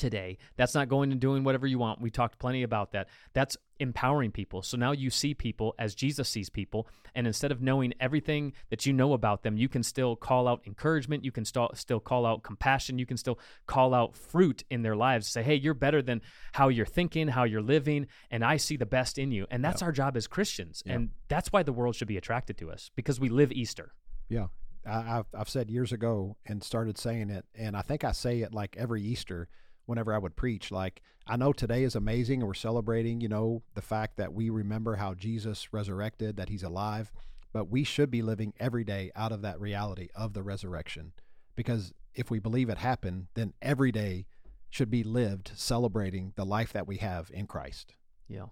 today. 0.00 0.38
That's 0.56 0.74
not 0.74 0.88
going 0.88 1.12
and 1.12 1.20
doing 1.20 1.44
whatever 1.44 1.66
you 1.66 1.78
want. 1.78 2.00
We 2.00 2.10
talked 2.10 2.38
plenty 2.38 2.62
about 2.62 2.92
that. 2.92 3.08
That's 3.34 3.56
empowering 3.78 4.32
people. 4.32 4.62
So 4.62 4.76
now 4.76 4.92
you 4.92 5.10
see 5.10 5.34
people 5.34 5.74
as 5.78 5.94
Jesus 5.94 6.28
sees 6.28 6.48
people. 6.48 6.88
And 7.14 7.26
instead 7.26 7.52
of 7.52 7.60
knowing 7.60 7.92
everything 8.00 8.54
that 8.70 8.86
you 8.86 8.92
know 8.92 9.12
about 9.12 9.42
them, 9.42 9.56
you 9.56 9.68
can 9.68 9.82
still 9.82 10.16
call 10.16 10.48
out 10.48 10.62
encouragement. 10.66 11.24
You 11.24 11.32
can 11.32 11.44
st- 11.44 11.76
still 11.76 12.00
call 12.00 12.24
out 12.24 12.42
compassion. 12.42 12.98
You 12.98 13.06
can 13.06 13.18
still 13.18 13.38
call 13.66 13.94
out 13.94 14.16
fruit 14.16 14.64
in 14.70 14.82
their 14.82 14.96
lives. 14.96 15.28
Say, 15.28 15.42
hey, 15.42 15.54
you're 15.54 15.74
better 15.74 16.00
than 16.00 16.22
how 16.52 16.68
you're 16.68 16.86
thinking, 16.86 17.28
how 17.28 17.44
you're 17.44 17.62
living. 17.62 18.06
And 18.30 18.42
I 18.42 18.56
see 18.56 18.78
the 18.78 18.86
best 18.86 19.18
in 19.18 19.30
you. 19.32 19.46
And 19.50 19.62
that's 19.62 19.82
our 19.82 19.92
job 19.92 20.16
as 20.16 20.26
Christians. 20.26 20.82
And 20.86 21.10
that's 21.28 21.52
why 21.52 21.62
the 21.62 21.72
world 21.72 21.94
should 21.94 22.08
be 22.08 22.16
attracted 22.16 22.56
to 22.58 22.70
us 22.70 22.90
because 22.96 23.20
we 23.20 23.28
live 23.28 23.52
Easter. 23.52 23.92
Yeah. 24.28 24.46
I, 24.86 25.02
have 25.02 25.26
I've 25.34 25.48
said 25.48 25.70
years 25.70 25.92
ago 25.92 26.38
and 26.46 26.64
started 26.64 26.96
saying 26.96 27.28
it, 27.28 27.44
and 27.54 27.76
I 27.76 27.82
think 27.82 28.02
I 28.02 28.12
say 28.12 28.40
it 28.40 28.54
like 28.54 28.76
every 28.78 29.02
Easter 29.02 29.48
whenever 29.86 30.14
I 30.14 30.18
would 30.18 30.36
preach. 30.36 30.70
Like, 30.70 31.02
I 31.26 31.36
know 31.36 31.52
today 31.52 31.84
is 31.84 31.94
amazing 31.94 32.40
and 32.40 32.48
we're 32.48 32.54
celebrating, 32.54 33.20
you 33.20 33.28
know, 33.28 33.62
the 33.74 33.82
fact 33.82 34.16
that 34.16 34.32
we 34.32 34.50
remember 34.50 34.96
how 34.96 35.14
Jesus 35.14 35.72
resurrected, 35.72 36.36
that 36.36 36.48
he's 36.48 36.62
alive, 36.62 37.12
but 37.52 37.70
we 37.70 37.84
should 37.84 38.10
be 38.10 38.22
living 38.22 38.52
every 38.58 38.84
day 38.84 39.10
out 39.16 39.32
of 39.32 39.42
that 39.42 39.60
reality 39.60 40.08
of 40.14 40.32
the 40.32 40.42
resurrection. 40.42 41.12
Because 41.56 41.92
if 42.14 42.30
we 42.30 42.38
believe 42.38 42.68
it 42.68 42.78
happened, 42.78 43.26
then 43.34 43.52
every 43.60 43.92
day 43.92 44.26
should 44.70 44.90
be 44.90 45.02
lived 45.02 45.50
celebrating 45.54 46.32
the 46.36 46.44
life 46.44 46.72
that 46.72 46.86
we 46.86 46.98
have 46.98 47.30
in 47.32 47.46
Christ. 47.46 47.94
Yeah. 48.28 48.46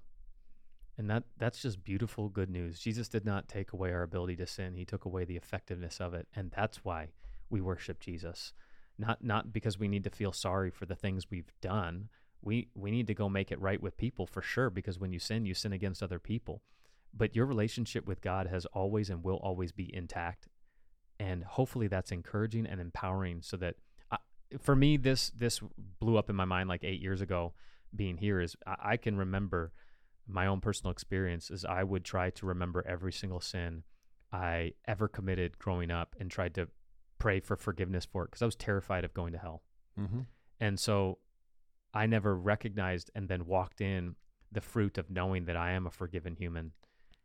And 0.96 1.08
that 1.08 1.22
that's 1.38 1.62
just 1.62 1.84
beautiful 1.84 2.28
good 2.28 2.50
news. 2.50 2.80
Jesus 2.80 3.08
did 3.08 3.24
not 3.24 3.48
take 3.48 3.72
away 3.72 3.92
our 3.92 4.02
ability 4.02 4.34
to 4.36 4.46
sin. 4.46 4.74
He 4.74 4.84
took 4.84 5.04
away 5.04 5.24
the 5.24 5.36
effectiveness 5.36 6.00
of 6.00 6.12
it, 6.12 6.26
and 6.34 6.50
that's 6.50 6.84
why 6.84 7.10
we 7.48 7.60
worship 7.60 8.00
Jesus 8.00 8.52
not 8.98 9.22
not 9.22 9.52
because 9.52 9.78
we 9.78 9.88
need 9.88 10.04
to 10.04 10.10
feel 10.10 10.32
sorry 10.32 10.70
for 10.70 10.86
the 10.86 10.96
things 10.96 11.30
we've 11.30 11.52
done. 11.60 12.08
We 12.42 12.68
we 12.74 12.90
need 12.90 13.06
to 13.06 13.14
go 13.14 13.28
make 13.28 13.50
it 13.52 13.60
right 13.60 13.80
with 13.80 13.96
people 13.96 14.26
for 14.26 14.42
sure 14.42 14.70
because 14.70 14.98
when 14.98 15.12
you 15.12 15.18
sin, 15.18 15.46
you 15.46 15.54
sin 15.54 15.72
against 15.72 16.02
other 16.02 16.18
people. 16.18 16.62
But 17.14 17.34
your 17.34 17.46
relationship 17.46 18.06
with 18.06 18.20
God 18.20 18.48
has 18.48 18.66
always 18.66 19.08
and 19.08 19.24
will 19.24 19.38
always 19.38 19.72
be 19.72 19.94
intact. 19.94 20.48
And 21.18 21.42
hopefully 21.42 21.88
that's 21.88 22.12
encouraging 22.12 22.66
and 22.66 22.80
empowering 22.80 23.42
so 23.42 23.56
that 23.56 23.76
I, 24.10 24.18
for 24.60 24.76
me 24.76 24.96
this 24.96 25.30
this 25.30 25.60
blew 26.00 26.16
up 26.16 26.30
in 26.30 26.36
my 26.36 26.44
mind 26.44 26.68
like 26.68 26.84
8 26.84 27.00
years 27.00 27.20
ago 27.20 27.54
being 27.94 28.18
here 28.18 28.40
is 28.40 28.56
I, 28.66 28.76
I 28.92 28.96
can 28.96 29.16
remember 29.16 29.72
my 30.26 30.46
own 30.46 30.60
personal 30.60 30.92
experience 30.92 31.50
is 31.50 31.64
I 31.64 31.82
would 31.82 32.04
try 32.04 32.30
to 32.30 32.46
remember 32.46 32.84
every 32.86 33.12
single 33.12 33.40
sin 33.40 33.82
I 34.30 34.74
ever 34.86 35.08
committed 35.08 35.58
growing 35.58 35.90
up 35.90 36.14
and 36.20 36.30
tried 36.30 36.54
to 36.56 36.68
pray 37.18 37.40
for 37.40 37.56
forgiveness 37.56 38.04
for 38.04 38.24
it 38.24 38.28
because 38.28 38.42
I 38.42 38.46
was 38.46 38.56
terrified 38.56 39.04
of 39.04 39.14
going 39.14 39.32
to 39.32 39.38
hell. 39.38 39.62
Mm-hmm. 39.98 40.20
And 40.60 40.78
so 40.78 41.18
I 41.94 42.06
never 42.06 42.36
recognized 42.36 43.10
and 43.14 43.28
then 43.28 43.46
walked 43.46 43.80
in 43.80 44.16
the 44.52 44.60
fruit 44.60 44.98
of 44.98 45.10
knowing 45.10 45.44
that 45.46 45.56
I 45.56 45.72
am 45.72 45.86
a 45.86 45.90
forgiven 45.90 46.36
human. 46.36 46.72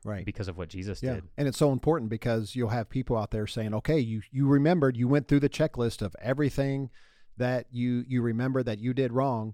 Right. 0.06 0.25
Because 0.25 0.49
of 0.49 0.58
what 0.58 0.67
Jesus 0.67 1.01
yeah. 1.01 1.13
did. 1.13 1.23
And 1.38 1.47
it's 1.47 1.58
so 1.58 1.71
important 1.71 2.10
because 2.10 2.58
you'll 2.58 2.69
have 2.69 2.89
people 2.89 3.17
out 3.17 3.32
there 3.32 3.47
saying, 3.47 3.73
okay, 3.73 3.99
you, 3.99 4.21
you 4.32 4.47
remembered, 4.47 4.97
you 4.97 5.08
went 5.08 5.29
through 5.29 5.39
the 5.39 5.47
checklist 5.47 6.01
of 6.01 6.13
everything 6.21 6.89
that 7.38 7.67
you, 7.71 8.03
you 8.06 8.21
remember 8.21 8.63
that 8.63 8.79
you 8.79 8.93
did 8.93 9.13
wrong. 9.13 9.53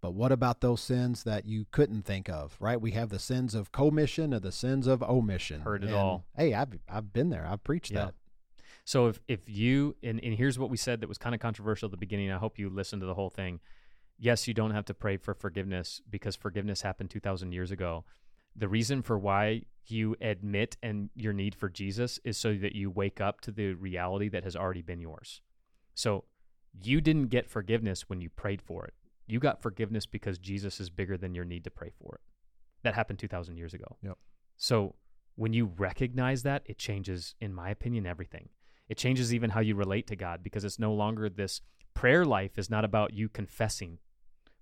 But 0.00 0.14
what 0.14 0.30
about 0.30 0.60
those 0.60 0.80
sins 0.80 1.24
that 1.24 1.46
you 1.46 1.66
couldn't 1.72 2.02
think 2.02 2.28
of, 2.28 2.56
right? 2.60 2.80
We 2.80 2.92
have 2.92 3.08
the 3.08 3.18
sins 3.18 3.56
of 3.56 3.72
commission 3.72 4.32
and 4.32 4.42
the 4.42 4.52
sins 4.52 4.86
of 4.86 5.02
omission. 5.02 5.62
Heard 5.62 5.82
it 5.82 5.88
and, 5.88 5.96
all. 5.96 6.26
Hey, 6.36 6.54
I've, 6.54 6.78
I've 6.88 7.12
been 7.12 7.30
there. 7.30 7.44
I've 7.44 7.64
preached 7.64 7.90
yeah. 7.90 8.04
that. 8.04 8.14
So 8.88 9.08
if 9.08 9.20
if 9.28 9.40
you 9.46 9.96
and, 10.02 10.18
and 10.24 10.32
here's 10.32 10.58
what 10.58 10.70
we 10.70 10.78
said 10.78 11.02
that 11.02 11.10
was 11.10 11.18
kind 11.18 11.34
of 11.34 11.42
controversial 11.42 11.88
at 11.88 11.90
the 11.90 11.98
beginning. 11.98 12.32
I 12.32 12.38
hope 12.38 12.58
you 12.58 12.70
listened 12.70 13.02
to 13.02 13.06
the 13.06 13.12
whole 13.12 13.28
thing. 13.28 13.60
Yes, 14.18 14.48
you 14.48 14.54
don't 14.54 14.70
have 14.70 14.86
to 14.86 14.94
pray 14.94 15.18
for 15.18 15.34
forgiveness 15.34 16.00
because 16.08 16.36
forgiveness 16.36 16.80
happened 16.80 17.10
2000 17.10 17.52
years 17.52 17.70
ago. 17.70 18.06
The 18.56 18.66
reason 18.66 19.02
for 19.02 19.18
why 19.18 19.64
you 19.84 20.16
admit 20.22 20.78
and 20.82 21.10
your 21.14 21.34
need 21.34 21.54
for 21.54 21.68
Jesus 21.68 22.18
is 22.24 22.38
so 22.38 22.54
that 22.54 22.74
you 22.74 22.90
wake 22.90 23.20
up 23.20 23.42
to 23.42 23.50
the 23.50 23.74
reality 23.74 24.30
that 24.30 24.44
has 24.44 24.56
already 24.56 24.80
been 24.80 25.02
yours. 25.02 25.42
So 25.94 26.24
you 26.82 27.02
didn't 27.02 27.26
get 27.26 27.50
forgiveness 27.50 28.08
when 28.08 28.22
you 28.22 28.30
prayed 28.30 28.62
for 28.62 28.86
it. 28.86 28.94
You 29.26 29.38
got 29.38 29.60
forgiveness 29.60 30.06
because 30.06 30.38
Jesus 30.38 30.80
is 30.80 30.88
bigger 30.88 31.18
than 31.18 31.34
your 31.34 31.44
need 31.44 31.64
to 31.64 31.70
pray 31.70 31.90
for 32.02 32.14
it. 32.14 32.22
That 32.84 32.94
happened 32.94 33.18
2000 33.18 33.58
years 33.58 33.74
ago. 33.74 33.98
Yep. 34.02 34.16
So 34.56 34.94
when 35.34 35.52
you 35.52 35.72
recognize 35.76 36.42
that, 36.44 36.62
it 36.64 36.78
changes 36.78 37.34
in 37.38 37.52
my 37.52 37.68
opinion 37.68 38.06
everything. 38.06 38.48
It 38.88 38.98
changes 38.98 39.34
even 39.34 39.50
how 39.50 39.60
you 39.60 39.74
relate 39.74 40.06
to 40.08 40.16
God 40.16 40.42
because 40.42 40.64
it's 40.64 40.78
no 40.78 40.92
longer 40.92 41.28
this 41.28 41.60
prayer 41.94 42.24
life 42.24 42.58
is 42.58 42.70
not 42.70 42.84
about 42.84 43.12
you 43.12 43.28
confessing. 43.28 43.98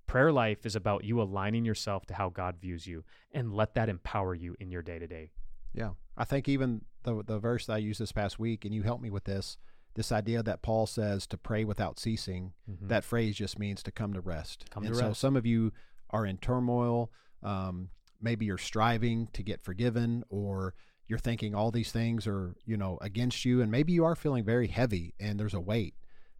Prayer 0.06 0.32
life 0.32 0.64
is 0.64 0.76
about 0.76 1.04
you 1.04 1.20
aligning 1.20 1.64
yourself 1.64 2.06
to 2.06 2.14
how 2.14 2.28
God 2.28 2.56
views 2.60 2.86
you 2.86 3.04
and 3.32 3.54
let 3.54 3.74
that 3.74 3.88
empower 3.88 4.34
you 4.34 4.56
in 4.58 4.70
your 4.70 4.82
day 4.82 4.98
to 4.98 5.06
day. 5.06 5.30
Yeah. 5.74 5.90
I 6.16 6.24
think 6.24 6.48
even 6.48 6.82
the 7.02 7.22
the 7.24 7.38
verse 7.38 7.66
that 7.66 7.74
I 7.74 7.78
used 7.78 8.00
this 8.00 8.12
past 8.12 8.38
week 8.38 8.64
and 8.64 8.74
you 8.74 8.82
helped 8.82 9.02
me 9.02 9.10
with 9.10 9.24
this, 9.24 9.58
this 9.94 10.10
idea 10.10 10.42
that 10.42 10.62
Paul 10.62 10.86
says 10.86 11.26
to 11.28 11.36
pray 11.36 11.64
without 11.64 11.98
ceasing, 11.98 12.52
mm-hmm. 12.70 12.88
that 12.88 13.04
phrase 13.04 13.36
just 13.36 13.58
means 13.58 13.82
to 13.82 13.92
come 13.92 14.12
to 14.12 14.20
rest. 14.20 14.66
Come 14.70 14.84
and 14.84 14.94
to 14.94 14.98
so 14.98 15.08
rest. 15.08 15.20
some 15.20 15.36
of 15.36 15.44
you 15.44 15.72
are 16.10 16.24
in 16.24 16.38
turmoil. 16.38 17.10
Um, 17.42 17.90
maybe 18.20 18.46
you're 18.46 18.58
striving 18.58 19.28
to 19.34 19.42
get 19.42 19.62
forgiven 19.62 20.24
or 20.30 20.74
you're 21.08 21.18
thinking 21.18 21.54
all 21.54 21.70
these 21.70 21.92
things 21.92 22.26
are, 22.26 22.54
you 22.64 22.76
know, 22.76 22.98
against 23.00 23.44
you, 23.44 23.62
and 23.62 23.70
maybe 23.70 23.92
you 23.92 24.04
are 24.04 24.16
feeling 24.16 24.44
very 24.44 24.66
heavy 24.66 25.14
and 25.20 25.38
there's 25.38 25.54
a 25.54 25.60
weight. 25.60 25.94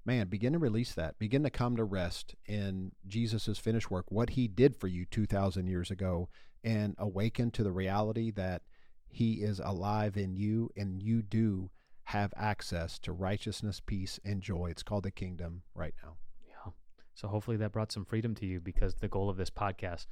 Man, 0.05 0.29
begin 0.29 0.53
to 0.53 0.59
release 0.59 0.93
that. 0.95 1.19
Begin 1.19 1.43
to 1.43 1.51
come 1.51 1.77
to 1.77 1.85
rest 1.85 2.35
in 2.47 2.93
Jesus' 3.07 3.59
finished 3.59 3.91
work, 3.91 4.07
what 4.09 4.31
he 4.31 4.47
did 4.47 4.77
for 4.77 4.87
you 4.87 5.05
2,000 5.05 5.67
years 5.67 5.91
ago, 5.91 6.29
and 6.63 6.95
awaken 6.99 7.51
to 7.53 7.63
the 7.63 7.73
reality 7.73 8.31
that 8.33 8.63
he 9.09 9.35
is 9.35 9.61
alive 9.61 10.17
in 10.17 10.37
you 10.37 10.71
and 10.77 11.03
you 11.03 11.23
do 11.23 11.71
have 12.05 12.33
access 12.37 12.99
to 13.01 13.13
righteousness, 13.13 13.81
peace, 13.85 14.21
and 14.25 14.43
joy. 14.43 14.69
It's 14.71 14.83
called 14.83 15.05
the 15.05 15.11
kingdom 15.11 15.63
right 15.75 15.95
now. 16.05 16.17
Yeah. 16.47 16.73
So 17.15 17.27
hopefully 17.27 17.57
that 17.57 17.73
brought 17.73 17.91
some 17.91 18.05
freedom 18.05 18.35
to 18.37 18.47
you 18.47 18.61
because 18.61 18.95
the 18.95 19.09
goal 19.09 19.29
of 19.29 19.37
this 19.37 19.51
podcast 19.51 20.07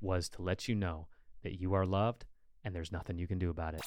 was 0.00 0.28
to 0.30 0.42
let 0.42 0.68
you 0.68 0.74
know 0.74 1.08
that 1.42 1.60
you 1.60 1.74
are 1.74 1.86
loved 1.86 2.24
and 2.64 2.74
there's 2.74 2.92
nothing 2.92 3.18
you 3.18 3.26
can 3.26 3.38
do 3.38 3.50
about 3.50 3.74
it. 3.74 3.82